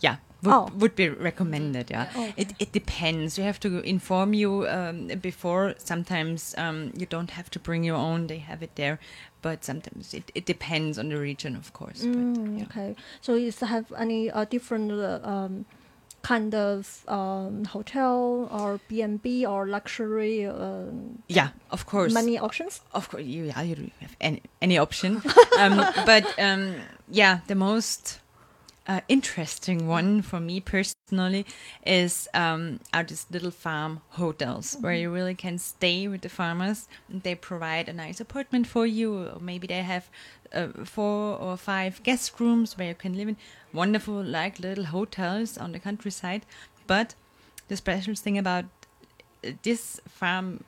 [0.00, 0.68] yeah would, Oh.
[0.78, 5.74] would be recommended yeah Oh, it, it depends we have to inform you um, before
[5.78, 8.98] sometimes um, you don't have to bring your own they have it there
[9.41, 12.63] but sometimes it, it depends on the region of course but, Mm, yeah.
[12.65, 12.95] Okay.
[13.21, 15.65] So, is have any uh, different uh, um,
[16.21, 20.45] kind of um, hotel or B and B or luxury?
[20.45, 22.81] Um, yeah of course many options.
[22.93, 25.21] of course you, yeah, you have any, any option
[25.59, 26.75] um, but um,
[27.09, 28.20] yeah the most
[28.91, 31.45] uh, interesting one for me personally
[31.85, 36.89] is um, are these little farm hotels where you really can stay with the farmers
[37.09, 39.27] and they provide a nice apartment for you.
[39.27, 40.09] Or maybe they have
[40.53, 43.37] uh, four or five guest rooms where you can live in.
[43.71, 46.45] Wonderful like little hotels on the countryside.
[46.85, 47.15] But
[47.69, 48.65] the special thing about
[49.63, 50.65] this farm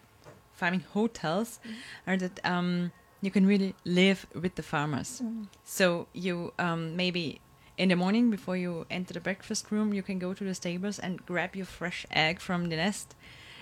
[0.53, 1.59] farming hotels
[2.07, 5.21] are that um, you can really live with the farmers.
[5.65, 7.41] So you um, maybe
[7.77, 10.99] in the morning before you enter the breakfast room, you can go to the stables
[10.99, 13.15] and grab your fresh egg from the nest,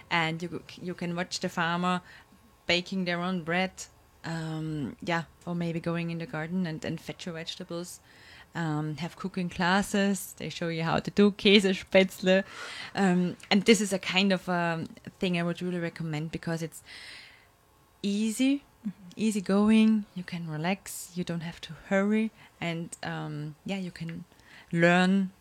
[0.09, 2.01] and you you can watch the farmer
[2.68, 3.72] baking their own bread.
[4.24, 7.99] Um, yeah, or maybe going in the garden and, and fetch your vegetables.
[8.53, 10.36] Um, have cooking classes.
[10.38, 12.43] They show you how to do Käsespätzle.
[12.93, 14.89] Um, and this is a kind of um,
[15.20, 16.84] thing I would really recommend because it's
[18.03, 18.64] easy,
[19.15, 20.05] easy going.
[20.15, 21.11] You can relax.
[21.15, 24.25] You don't have to hurry, and um, yeah, you can
[24.71, 25.32] learn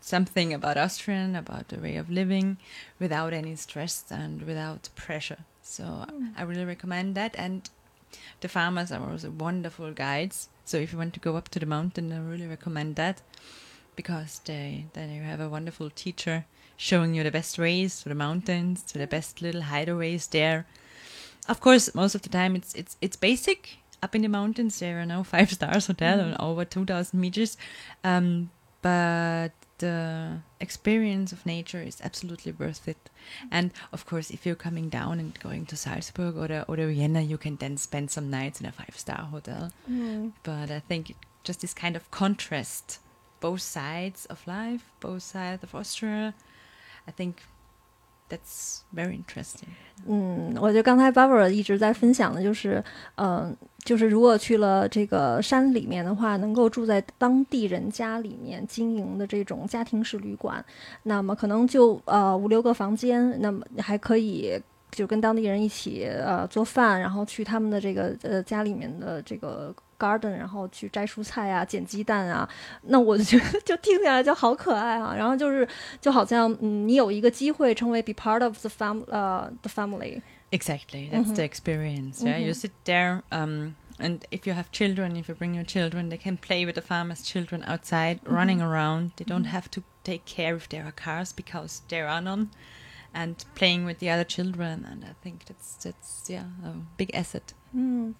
[0.00, 2.56] something about Austrian, about the way of living,
[2.98, 5.44] without any stress and without pressure.
[5.62, 6.06] So
[6.36, 7.34] I really recommend that.
[7.36, 7.68] And
[8.40, 10.48] the farmers are also wonderful guides.
[10.64, 13.22] So if you want to go up to the mountain, I really recommend that
[13.96, 16.46] because they then you have a wonderful teacher
[16.76, 20.66] showing you the best ways to the mountains, to the best little hideaways there.
[21.50, 23.78] Of course, most of the time it's it's it's basic.
[24.02, 27.56] Up in the mountains, there are no five stars hotel on over two thousand meters,
[28.04, 28.50] um,
[28.82, 33.10] but the experience of nature is absolutely worth it.
[33.50, 36.86] And of course, if you're coming down and going to Salzburg or the, or the
[36.86, 39.72] Vienna, you can then spend some nights in a five star hotel.
[40.44, 43.00] But I think just this kind of contrast,
[43.40, 46.34] both sides of life, both sides of Austria,
[47.08, 47.42] I think
[48.30, 49.68] that's very interesting.
[50.06, 52.82] 嗯，我觉得刚才 Barbara 一直在分享的就是，
[53.16, 53.54] 嗯、
[53.84, 60.64] 就是如果去了这个山里面的话，能够住在当地人家里面经营的这种家庭式旅馆，
[61.02, 64.58] 那么可能就呃五六个房间，那么还可以
[64.91, 72.47] 就跟当地人一起呃做饭，然后去他们的这个呃家里面的这个 garden，然后去摘蔬菜啊、捡鸡蛋啊，
[72.83, 75.13] 那我就觉得就听起来就好可爱啊。
[75.15, 75.67] 然后就是
[75.99, 80.21] 就好像嗯，你有一个机会成为 be part of the fam 呃、the family。
[80.51, 82.23] Exactly, that's the experience.
[82.23, 86.09] Yeah, you sit there, um, and if you have children, if you bring your children,
[86.09, 89.11] they can play with the farmers' children outside, running around.
[89.17, 92.51] They don't have to take care if there are cars because there are none,
[93.13, 94.83] and playing with the other children.
[94.83, 97.41] And I think that's that's yeah a big asset.
[97.71, 98.15] 嗯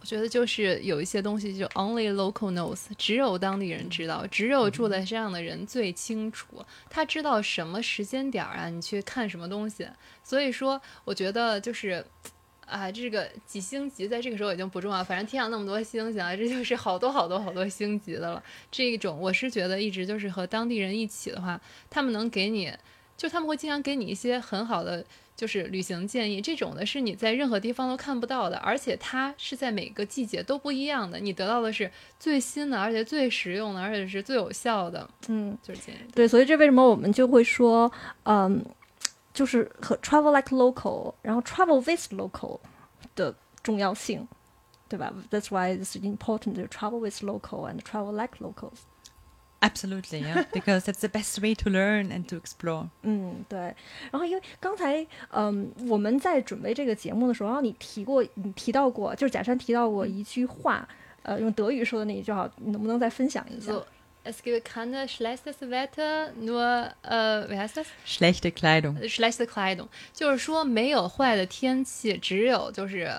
[0.00, 9.88] 我觉得就是有一些东西就 only local knows，只有当地人知道，只有住在山上的人最清楚，他知道什么时间点儿啊，你去看什么东西。
[10.22, 12.04] 所以说，我觉得就是。
[12.66, 18.42] 啊，这个几星级在这个时候已经不重要，反正天上那么多星星啊，这就是好多好多好多星级的了。
[18.70, 21.60] 这种我是觉得一直就是和当地人一起的话，
[21.90, 22.72] 他们能给你，
[23.19, 25.05] 就他们会经常给你一些很好的
[25.35, 35.99] 就是旅行建议，这种的是你在任何地方都看不到的，而且它是在每个季节都不一样的，你得到的是最新的，而且最实用的，而且是最有效的，嗯，就是建议。
[36.15, 37.91] 对，所以这为什么我们就会说，
[38.23, 38.63] 嗯，
[39.33, 42.57] 就是和 travel like local，然后 travel with local
[43.15, 44.25] 的重要性，
[44.87, 48.79] 对吧？That's why it's important to travel with local and travel like locals。
[49.60, 52.90] Absolutely, yeah, because that's the best way to learn and to explore.
[53.02, 53.58] 嗯，对。
[54.10, 60.86] 然后因为刚才，嗯，我们在准备这个节目的时候，然后你提过，你提到过，就是贾珊提到过一句话，
[61.22, 63.72] 呃，用德语说的那一句话，你能不能再分享一下？
[63.72, 63.86] So,
[64.24, 67.86] es gibt keine schlechtes Wetter, nur, äh, wie heißt das?
[68.06, 68.98] Schlechte Kleidung.
[69.08, 73.10] schlechte Kleidung，就是说没有坏的天气，只有就是。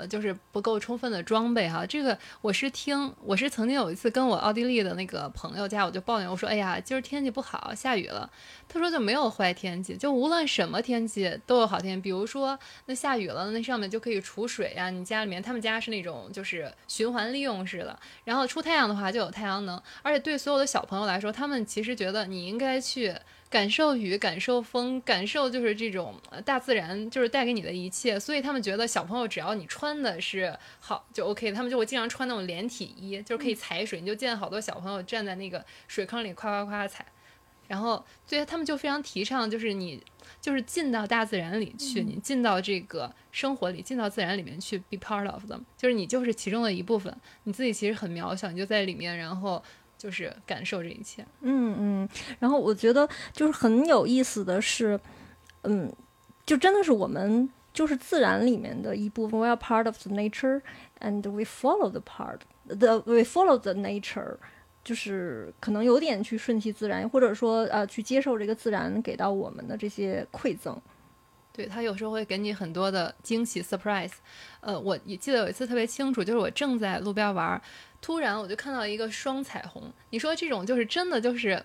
[0.00, 8.30] 呃，就是不够充分的装备哈，这个我是听，我是曾经有一次跟我奥地利的那个朋友家，我就抱怨我说，哎呀，今儿天气不好，下雨了。
[8.72, 12.00] 他说就没有坏天气，就无论什么天气都有好天。
[12.00, 12.56] 比如说
[12.86, 23.14] 那下雨了，那上面就可以储水呀、你家里面，他们家是那种就是循环利用式的，然后出太阳的话就有太阳能，而且对所有的小朋友来说，他们其实觉得你应该去。
[23.50, 28.16] 感受雨，感受风，感受就是这种呃大自然，就是带给你的一切。
[28.16, 34.00] 所以他们觉得小朋友只要你穿的是好就 OK，他们就会经常穿那种连体衣，就是可以踩水。
[34.00, 37.04] 你就见好多小朋友站在那个水坑里夸夸夸踩，
[37.70, 40.02] 然后所以他们就非常提倡，就是你
[40.40, 49.62] 就是进到大自然里去，你进到这个生活里，进到自然里面去，be part of them，就是你就是其中的一部分，你自己其实很渺小，你就在里面，然后
[49.96, 51.24] 就是感受这一切。
[51.42, 52.08] 嗯嗯，
[52.40, 54.98] 然后我觉得就是很有意思的是，
[55.62, 55.92] 嗯，
[56.44, 59.38] 就真的是我们就是自然里面的一部分。
[59.38, 60.62] We are part of the nature,
[60.98, 62.40] and we follow the part.
[62.66, 64.38] The we follow the nature，
[64.82, 70.80] 就是可能有点去顺其自然，或者说呃去接受这个自然给到我们的这些馈赠。
[71.52, 74.12] 对他有时候会给你很多的惊喜 surprise，
[74.60, 77.60] 呃，我也记得有一次特别清楚，就是我正在路边玩儿，
[78.00, 79.92] 突然我就看到一个双彩虹。
[80.10, 81.62] 你说这种就是真的就是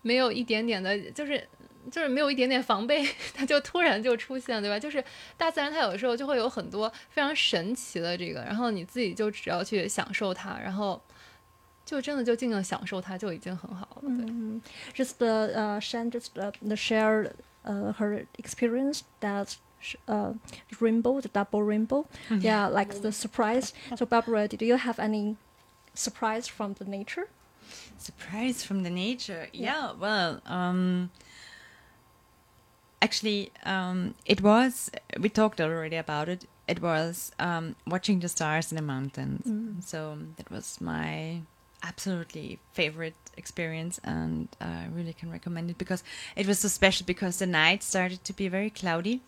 [0.00, 1.46] 没有一点点的，就是
[1.92, 4.78] 就是没有一点点防备， 它就突然就出现，对吧？
[4.78, 5.04] 就是
[5.36, 11.00] 大自然它有的时候就会有很多非常神奇的这个，然后你自己就只要去享受它，然后
[11.85, 14.01] 就真的就尽量享受它就已经很好了。
[14.01, 14.25] 对。
[14.27, 14.61] 嗯，
[14.93, 17.31] just the uh, Shan just uh, the share
[17.65, 20.33] uh, her experience that sh- uh,
[20.79, 22.05] rainbow, the double rainbow.
[22.29, 23.73] Yeah, like the surprise.
[23.97, 25.35] So Barbara, did you have any
[25.93, 27.27] surprise from the nature?
[27.97, 29.47] Surprise from the nature.
[29.53, 31.09] Yeah, well, um,
[33.01, 36.45] actually, um, it was, we talked already about it.
[36.67, 39.45] It was um, watching the stars in the mountains.
[39.85, 41.41] So that was my
[41.86, 46.02] absolutely favorite experience, and I really can recommend it because
[46.34, 49.20] it was so special because the night started to be very cloudy.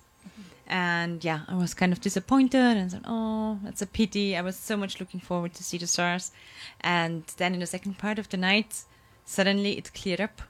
[0.66, 4.36] And yeah, I was kind of disappointed and said, "Oh, that's a pity.
[4.36, 6.32] I was so much looking forward to see the stars."
[6.80, 8.84] And then in the second part of the night,
[9.24, 10.42] suddenly it cleared up.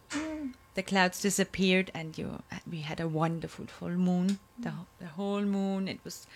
[0.75, 2.43] The clouds disappeared, and you
[2.73, 4.39] we had a wonderful full moon.
[4.59, 5.89] The the whole moon.
[5.89, 6.27] It was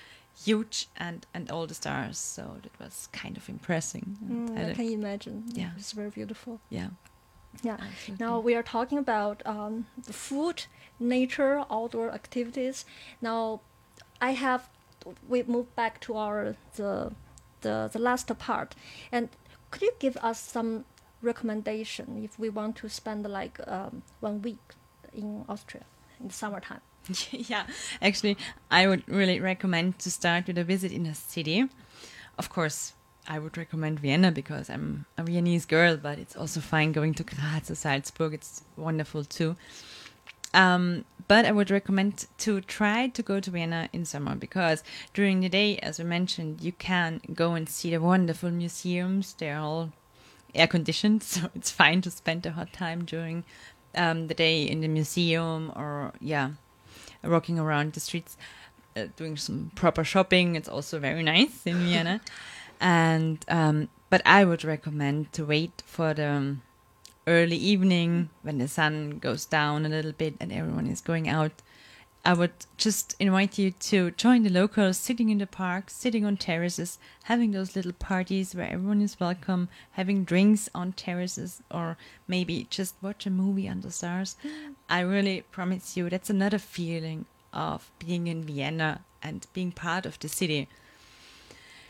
[0.45, 2.19] huge, and and all the stars.
[2.19, 4.17] So it was kind of impressing.
[4.21, 5.45] and Mm, I a- can imagine.
[5.55, 5.71] Yeah.
[5.77, 6.61] it's very beautiful.
[6.71, 6.89] yeah.
[7.63, 7.77] Yeah.
[7.81, 8.25] absolutely.
[8.27, 10.65] Now we are talking about um, the food,
[10.99, 12.85] nature, outdoor activities.
[13.21, 13.61] Now,
[14.21, 14.69] I have
[15.29, 17.13] we move back to our the
[17.61, 18.75] the the last part,
[19.13, 19.29] and
[19.71, 20.85] could you give us some
[21.21, 24.75] recommendation if we want to spend like um, one week
[25.13, 25.85] in Austria
[26.21, 26.81] in the summertime?
[27.31, 27.67] yeah,
[28.01, 28.37] actually,
[28.71, 31.69] I would really recommend to start with a visit in a city.
[32.39, 32.93] Of course,
[33.29, 37.23] I would recommend Vienna because I'm a Viennese girl, but it's also fine going to
[37.23, 38.35] Graz or Salzburg.
[38.35, 39.57] It's wonderful too.
[40.55, 44.83] Um, but I would recommend to try to go to Vienna in summer because
[45.15, 49.35] during the day, as we mentioned, you can go and see the wonderful museums.
[49.35, 49.93] They're all
[50.55, 53.45] air conditioned, so it's fine to spend a hot time during
[53.95, 56.51] um, the day in the museum or, yeah,
[57.25, 58.37] walking around the streets,
[58.97, 60.55] uh, doing some proper shopping.
[60.55, 62.21] It's also very nice in Vienna.
[62.81, 66.63] and um, but I would recommend to wait for the um,
[67.27, 71.53] early evening when the sun goes down a little bit and everyone is going out.
[72.25, 76.37] I would just invite you to join the locals, sitting in the park, sitting on
[76.37, 81.97] terraces, having those little parties where everyone is welcome, having drinks on terraces, or
[82.29, 84.37] maybe just watch a movie under stars.
[84.89, 90.19] I really promise you that's another feeling of being in Vienna and being part of
[90.21, 90.69] the city.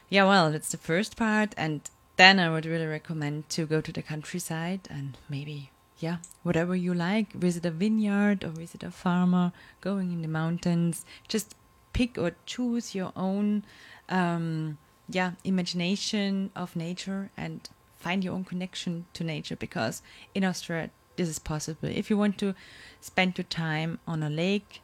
[0.09, 1.55] Yeah, well, that's the first part.
[1.59, 1.83] And
[2.17, 5.72] then I would really recommend to go to the countryside and maybe,
[6.03, 11.05] yeah, whatever you like, visit a vineyard or visit a farmer, going in the mountains.
[11.29, 11.55] Just
[11.93, 13.65] pick or choose your own,
[14.09, 14.79] um,
[15.09, 20.03] yeah, imagination of nature and find your own connection to nature because
[20.35, 21.89] in Austria this is possible.
[21.89, 22.55] If you want to
[23.01, 24.81] spend your time on a lake,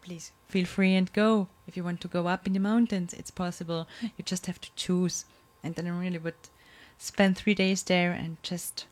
[0.00, 1.48] please feel free and go.
[1.66, 3.86] If you want to go up in the mountains, it's possible.
[4.00, 5.26] You just have to choose.
[5.62, 6.48] And then I really would
[6.96, 8.86] spend three days there and just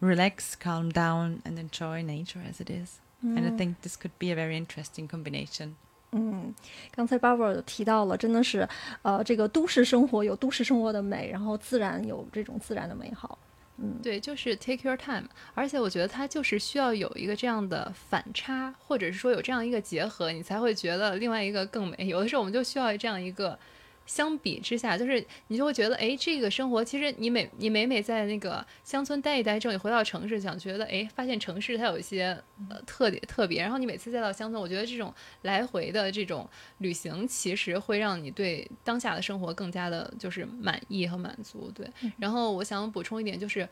[0.00, 2.98] relax, calm down, and enjoy nature as it is.
[3.24, 5.74] And I think this could be a very interesting combination.
[6.10, 6.52] 嗯，
[6.90, 8.68] 刚才 Barbara 有提到了，真的是，
[9.02, 13.38] 呃，这个都市生活有都市生活的美，然后自然有这种自然的美好。
[13.76, 22.08] 嗯，对，就是 take your time，而且我觉得它就是需要有一个这样的反差，或者是说有这样一个结合，你才会觉得另外一个更美。
[22.08, 23.58] 有的时候我们就需要这样一个。
[24.07, 32.35] 相比之下，就是你就会觉得，哎，这个生活其实你每你每每在那个乡村待一待之后，你回到城市，想觉得，哎，发现城市它有一些
[32.69, 35.13] 呃特点特别，然后你每次再到乡村，我觉得这种
[35.43, 41.69] 来回的这种旅行，其实会让你对当下的生活更加的就是满意和满足。
[41.75, 41.85] 对，
[42.17, 43.67] 然后我想补充一点，就是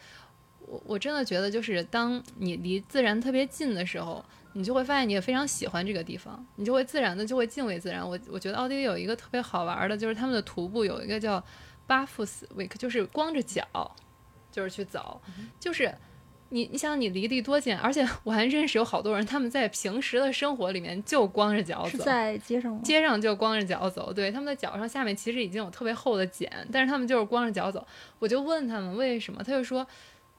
[0.67, 4.23] 我我真的觉得，就是当你离自然特别近的时候。
[4.57, 7.99] 你就会发现你也非常喜欢这个地方，你就会自然的就会敬畏自然。
[8.09, 11.43] 我我觉得奥地利有一个特别好玩的，就是他们的徒步有一个叫
[11.85, 13.67] 巴夫斯 week，就是光着脚，
[14.49, 15.21] 就是去走，
[15.59, 15.93] 就是
[16.47, 22.79] 你你想你离地多近，而且我还认识有好多人，他们在平时的生活里面就光着脚走，在街上吗？
[22.81, 27.85] 街上就光着脚走，对，他们的脚上下面其实已经有特别厚的茧，但是他们就是光着脚走。
[28.19, 29.85] 我就问他们为什么，他就说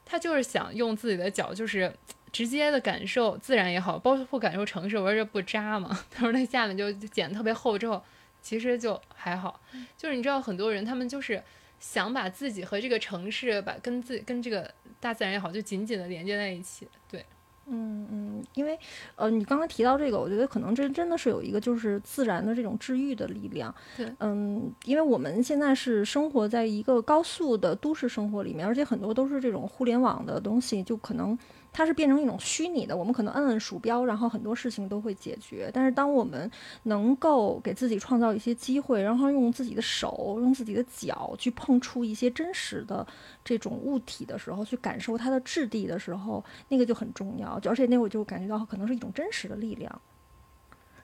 [0.06, 1.92] 他就是想用自己的脚就是。
[2.32, 5.98] 直接的感受自然也好，包括感受城市，我说这不扎吗？
[6.10, 8.02] 他说那下面就剪特别厚之后，
[8.42, 9.58] 其实就还好。
[9.96, 11.42] 就是你知道很多人他们就是
[11.80, 14.70] 想把自己和这个城市，把跟自跟这个
[15.00, 16.86] 大自然也好，就紧紧的连接在一起。
[17.10, 17.24] 对，
[17.68, 18.78] 嗯嗯，因为
[19.16, 23.74] 呃，你刚才提到这个，我觉得可能这真的是有一个就是自然的这种治愈的力量。
[23.96, 31.36] 对，嗯，因为我们现在是生活在一个高速的都市生活里面，而且很多都是这种互联网的东西，就可能。
[31.76, 35.70] 它是变成一种虚拟的，我们可能摁摁鼠标，然后很多事情都会解决。
[35.74, 36.50] 但是当我们
[36.84, 43.06] 能够给自己创造一些机会，然后用自己的手、用自己的脚去碰触一些真实的
[43.44, 47.60] 这种物体的时候，去感受它的质地的时候，那个就很重要。
[47.66, 50.00] 而且那会就感觉到可能是一种真实的力量。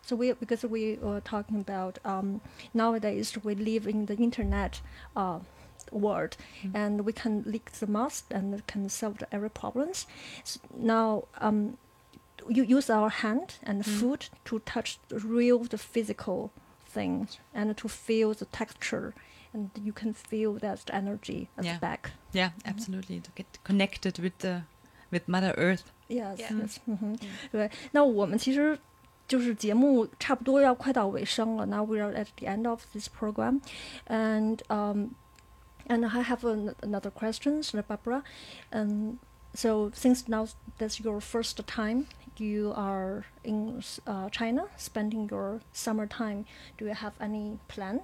[0.00, 2.40] So we because we were talking about um
[2.72, 4.76] nowadays we live in the internet,
[5.12, 5.40] uh.
[5.91, 6.75] word, mm-hmm.
[6.75, 10.05] and we can lick the mask and can solve every problems.
[10.43, 11.77] So now, um,
[12.49, 13.99] you use our hand and mm-hmm.
[13.99, 16.51] foot to touch the real, the physical
[16.85, 19.13] things, and to feel the texture,
[19.53, 21.73] and you can feel that energy at yeah.
[21.75, 22.11] the back.
[22.33, 22.69] Yeah, mm-hmm.
[22.69, 23.19] absolutely.
[23.21, 24.63] To get connected with the
[25.11, 25.91] with Mother Earth.
[26.09, 26.53] Yes, yeah.
[26.53, 26.79] yes.
[26.85, 27.19] 嗯哼，
[27.51, 27.69] 对。
[27.91, 28.77] 那我们其实
[29.27, 31.65] 就是节目差不多要快到尾声了。
[31.65, 33.61] Now we are at the end of this program,
[34.07, 35.15] and um,
[35.86, 38.22] and I have an, another question, Barbara.
[38.72, 39.18] Um,
[39.54, 40.48] so since now
[40.78, 42.06] that's your first time
[42.38, 46.46] you are in uh, China, spending your summer time,
[46.78, 48.00] do you have any plan?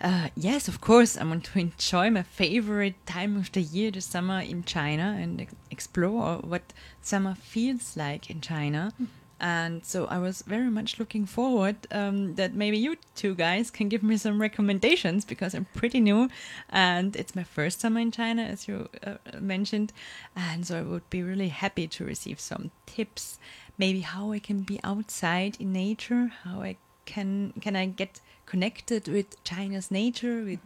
[0.00, 1.16] Uh, yes, of course.
[1.16, 5.46] I want to enjoy my favorite time of the year, the summer in China, and
[5.70, 6.72] explore what
[7.02, 8.92] summer feels like in China.
[8.98, 9.27] Mm -hmm.
[9.40, 13.88] And so I was very much looking forward um, that maybe you two guys can
[13.88, 16.28] give me some recommendations because I'm pretty new
[16.68, 19.92] and it's my first summer in China, as you uh, mentioned.
[20.34, 23.38] And so I would be really happy to receive some tips,
[23.76, 29.08] maybe how I can be outside in nature, how I can can I get connected
[29.08, 30.60] with China's nature, with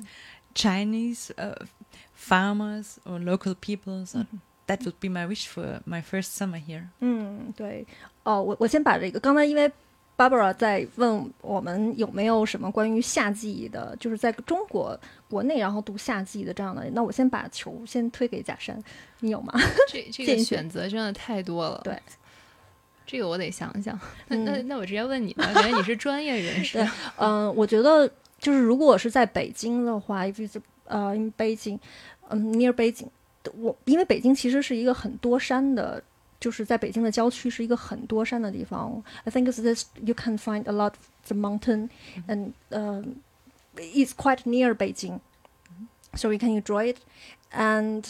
[0.55, 1.67] Chinese uh,
[2.15, 4.15] farmers or local peoples.
[4.15, 6.89] Mm -hmm that would be my wish for my first summer here.
[7.01, 7.85] 嗯，对，
[8.25, 9.71] 哦，我我先把这个，刚才因为
[10.17, 14.99] Barbara 在问我们有没有什么关于夏季的，就是在中国
[15.29, 18.79] 国内然后读夏季的这样的，那我先把球先推给贾山，
[19.21, 19.53] 你有吗？
[19.89, 21.99] 这这个 选择真的太多了，对，
[23.07, 23.99] 这个我得想想。
[24.29, 26.87] 那那那我直接问你吧，感觉你是专业人士。
[27.17, 28.09] 嗯，我觉得
[28.39, 31.79] 就是如果是在北京的话，if it's 呃 in Beijing，
[32.29, 33.09] 嗯 near Beijing。
[33.58, 36.04] 我因为北京其实是一个很多山的，
[36.40, 39.02] 就是在北京的郊区是一个很多山的地方。
[39.24, 40.94] I think this you can find a lot
[41.28, 41.90] the mountain
[42.28, 43.04] and uh,
[43.76, 45.20] it's quite near Beijing,
[46.14, 46.98] so you can enjoy it.
[47.52, 48.04] And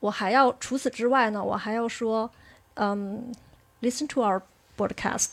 [0.00, 2.30] 我还要除此之外呢，我还要说，
[2.74, 3.32] 嗯、
[3.80, 4.42] um,，listen to our
[4.77, 5.31] broadcast，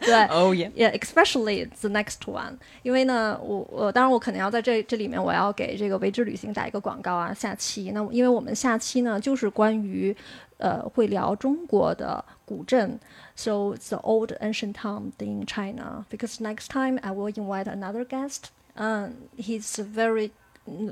[0.00, 7.90] 对，哦耶，也 especially the next one，因为呢，我我当然我肯定要在这这里面我要给这个唯知旅行打一个广告啊，下期。
[7.92, 10.14] 那因为我们下期呢就是关于
[10.58, 12.98] 呃会聊中国的古镇
[13.34, 18.44] ，so the old ancient town in China，because next time I will invite another guest，
[18.74, 20.30] 嗯，he's very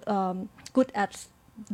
[0.06, 1.10] um good at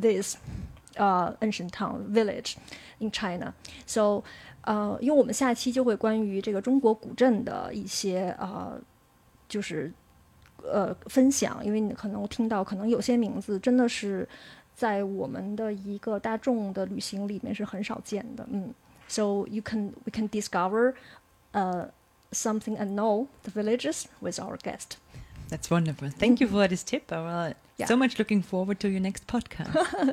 [0.01, 2.55] this，uh ancient town village
[2.99, 4.25] in China，so。
[4.69, 8.79] 呃，因为我们下期就会关于这个中国古镇的一些呃，
[9.49, 9.91] 就是
[10.63, 14.29] 呃分享，因为你可能听到，可能有些名字真的是
[14.75, 18.75] 在我们的一个大众的旅行里面是很少见的，嗯
[19.09, 20.93] ，so you can we can discover
[21.55, 21.89] uh
[22.33, 24.99] something and know the villages with our guest.
[25.50, 26.10] That's wonderful.
[26.10, 27.12] Thank you for this tip.
[27.12, 27.88] I will Yeah.
[27.88, 29.72] so much looking forward to your next podcast.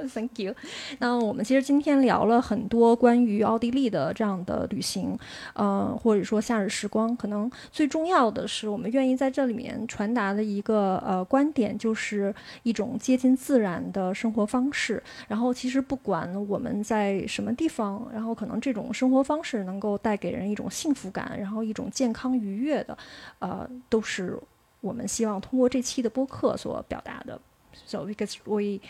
[0.09, 0.55] Thank you。
[0.99, 5.19] 那我们其实今天聊了很多关于奥地利的这样的旅行，
[5.53, 7.15] 呃，或者说夏日时光。
[7.15, 15.03] 可能最重要的是，我们愿意在这里面传达的一个呃观点，就是一种接近自然的生活方式。
[15.29, 22.97] 然后，其实不管我们在什么地方，然后可能这种生活方式能够带给人一种幸福感，然后一种健康愉悦的，
[23.41, 24.39] 呃，都是
[24.85, 27.41] 我们希望通过这期的播客所表达的。
[27.87, 28.81] So because we,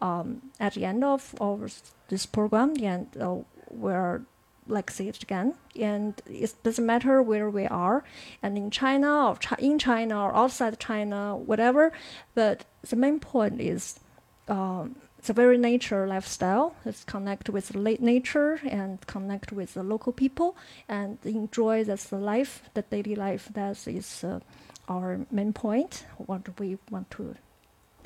[0.00, 1.70] um, at the end of our
[2.08, 4.22] this program, and uh, we're
[4.66, 8.02] like say it again, and it doesn't matter where we are,
[8.42, 11.92] and in China or chi- in China or outside China, whatever,
[12.34, 14.00] but the main point is,
[14.48, 16.74] um, the very nature lifestyle.
[16.84, 20.56] Let's connect with the la- nature and connect with the local people
[20.88, 23.50] and enjoy that's the life, the daily life.
[23.52, 24.40] That is uh,
[24.87, 26.05] our main point.
[26.17, 27.35] What we want to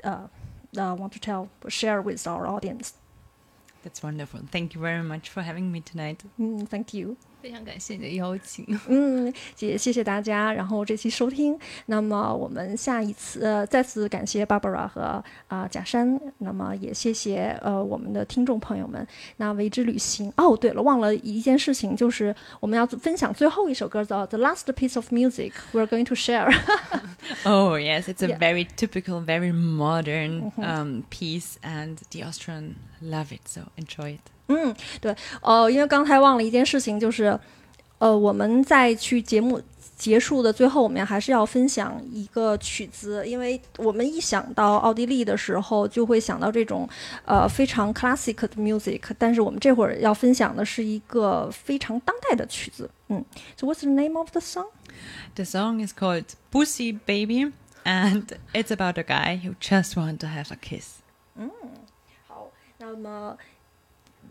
[0.04, 0.28] uh,
[0.76, 2.94] uh, want to tell, share with our audience.
[3.82, 4.40] That's wonderful.
[4.50, 6.22] Thank you very much for having me tonight.
[6.38, 7.16] Mm, thank you.
[7.40, 8.66] 非常感谢你的邀请。
[8.88, 11.58] 嗯，也谢谢大家，然后这期收听。
[11.86, 16.20] 那么我们下一次，呃，再次感谢 Barbara 和啊、贾山。
[16.38, 19.06] 那么也谢谢呃我们的听众朋友们。
[19.38, 26.54] 那为之旅行，哦，对了，忘了一件事情，就是我们要分享最后一首歌的 The Last Piece of Music we're going to share。
[27.44, 33.46] Oh yes, it's a very typical, very modern um, piece, and the Austrian love it.
[33.46, 34.39] So enjoy it.
[34.50, 37.38] 嗯，对，呃，因为刚才忘了一件事情，就是，
[37.98, 39.62] 呃，我们在去节目
[39.96, 46.88] 结束的最后，我们还是要分享一个曲子，因为我们一想到奥地利的时候，就会想到这种
[47.24, 52.90] 呃非常 classic 的 music，但是我们这会儿要分享的是一个非常当代的曲子。
[53.08, 53.24] 嗯
[53.56, 54.68] ，So what's the name of the song?
[55.34, 57.52] The song is called "Bussi Baby"
[57.84, 61.00] and it's about a guy who just wants to have a kiss.
[61.36, 61.50] 嗯，
[62.26, 63.36] 好，那么。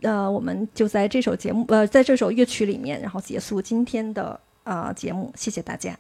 [0.02, 5.98] 呃，我们就在这首节目，呃，在这首乐曲里面，然后结束今天的啊节目，谢谢大家。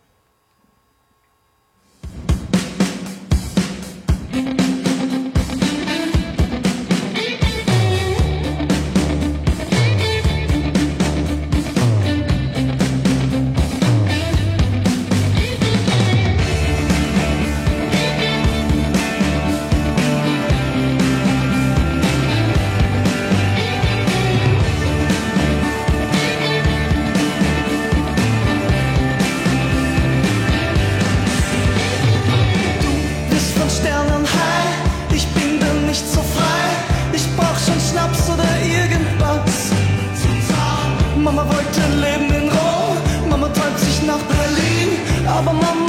[41.31, 44.97] Mama wollte leben in Rom, Mama träumt sich nach Berlin.
[45.27, 45.88] Aber Mama,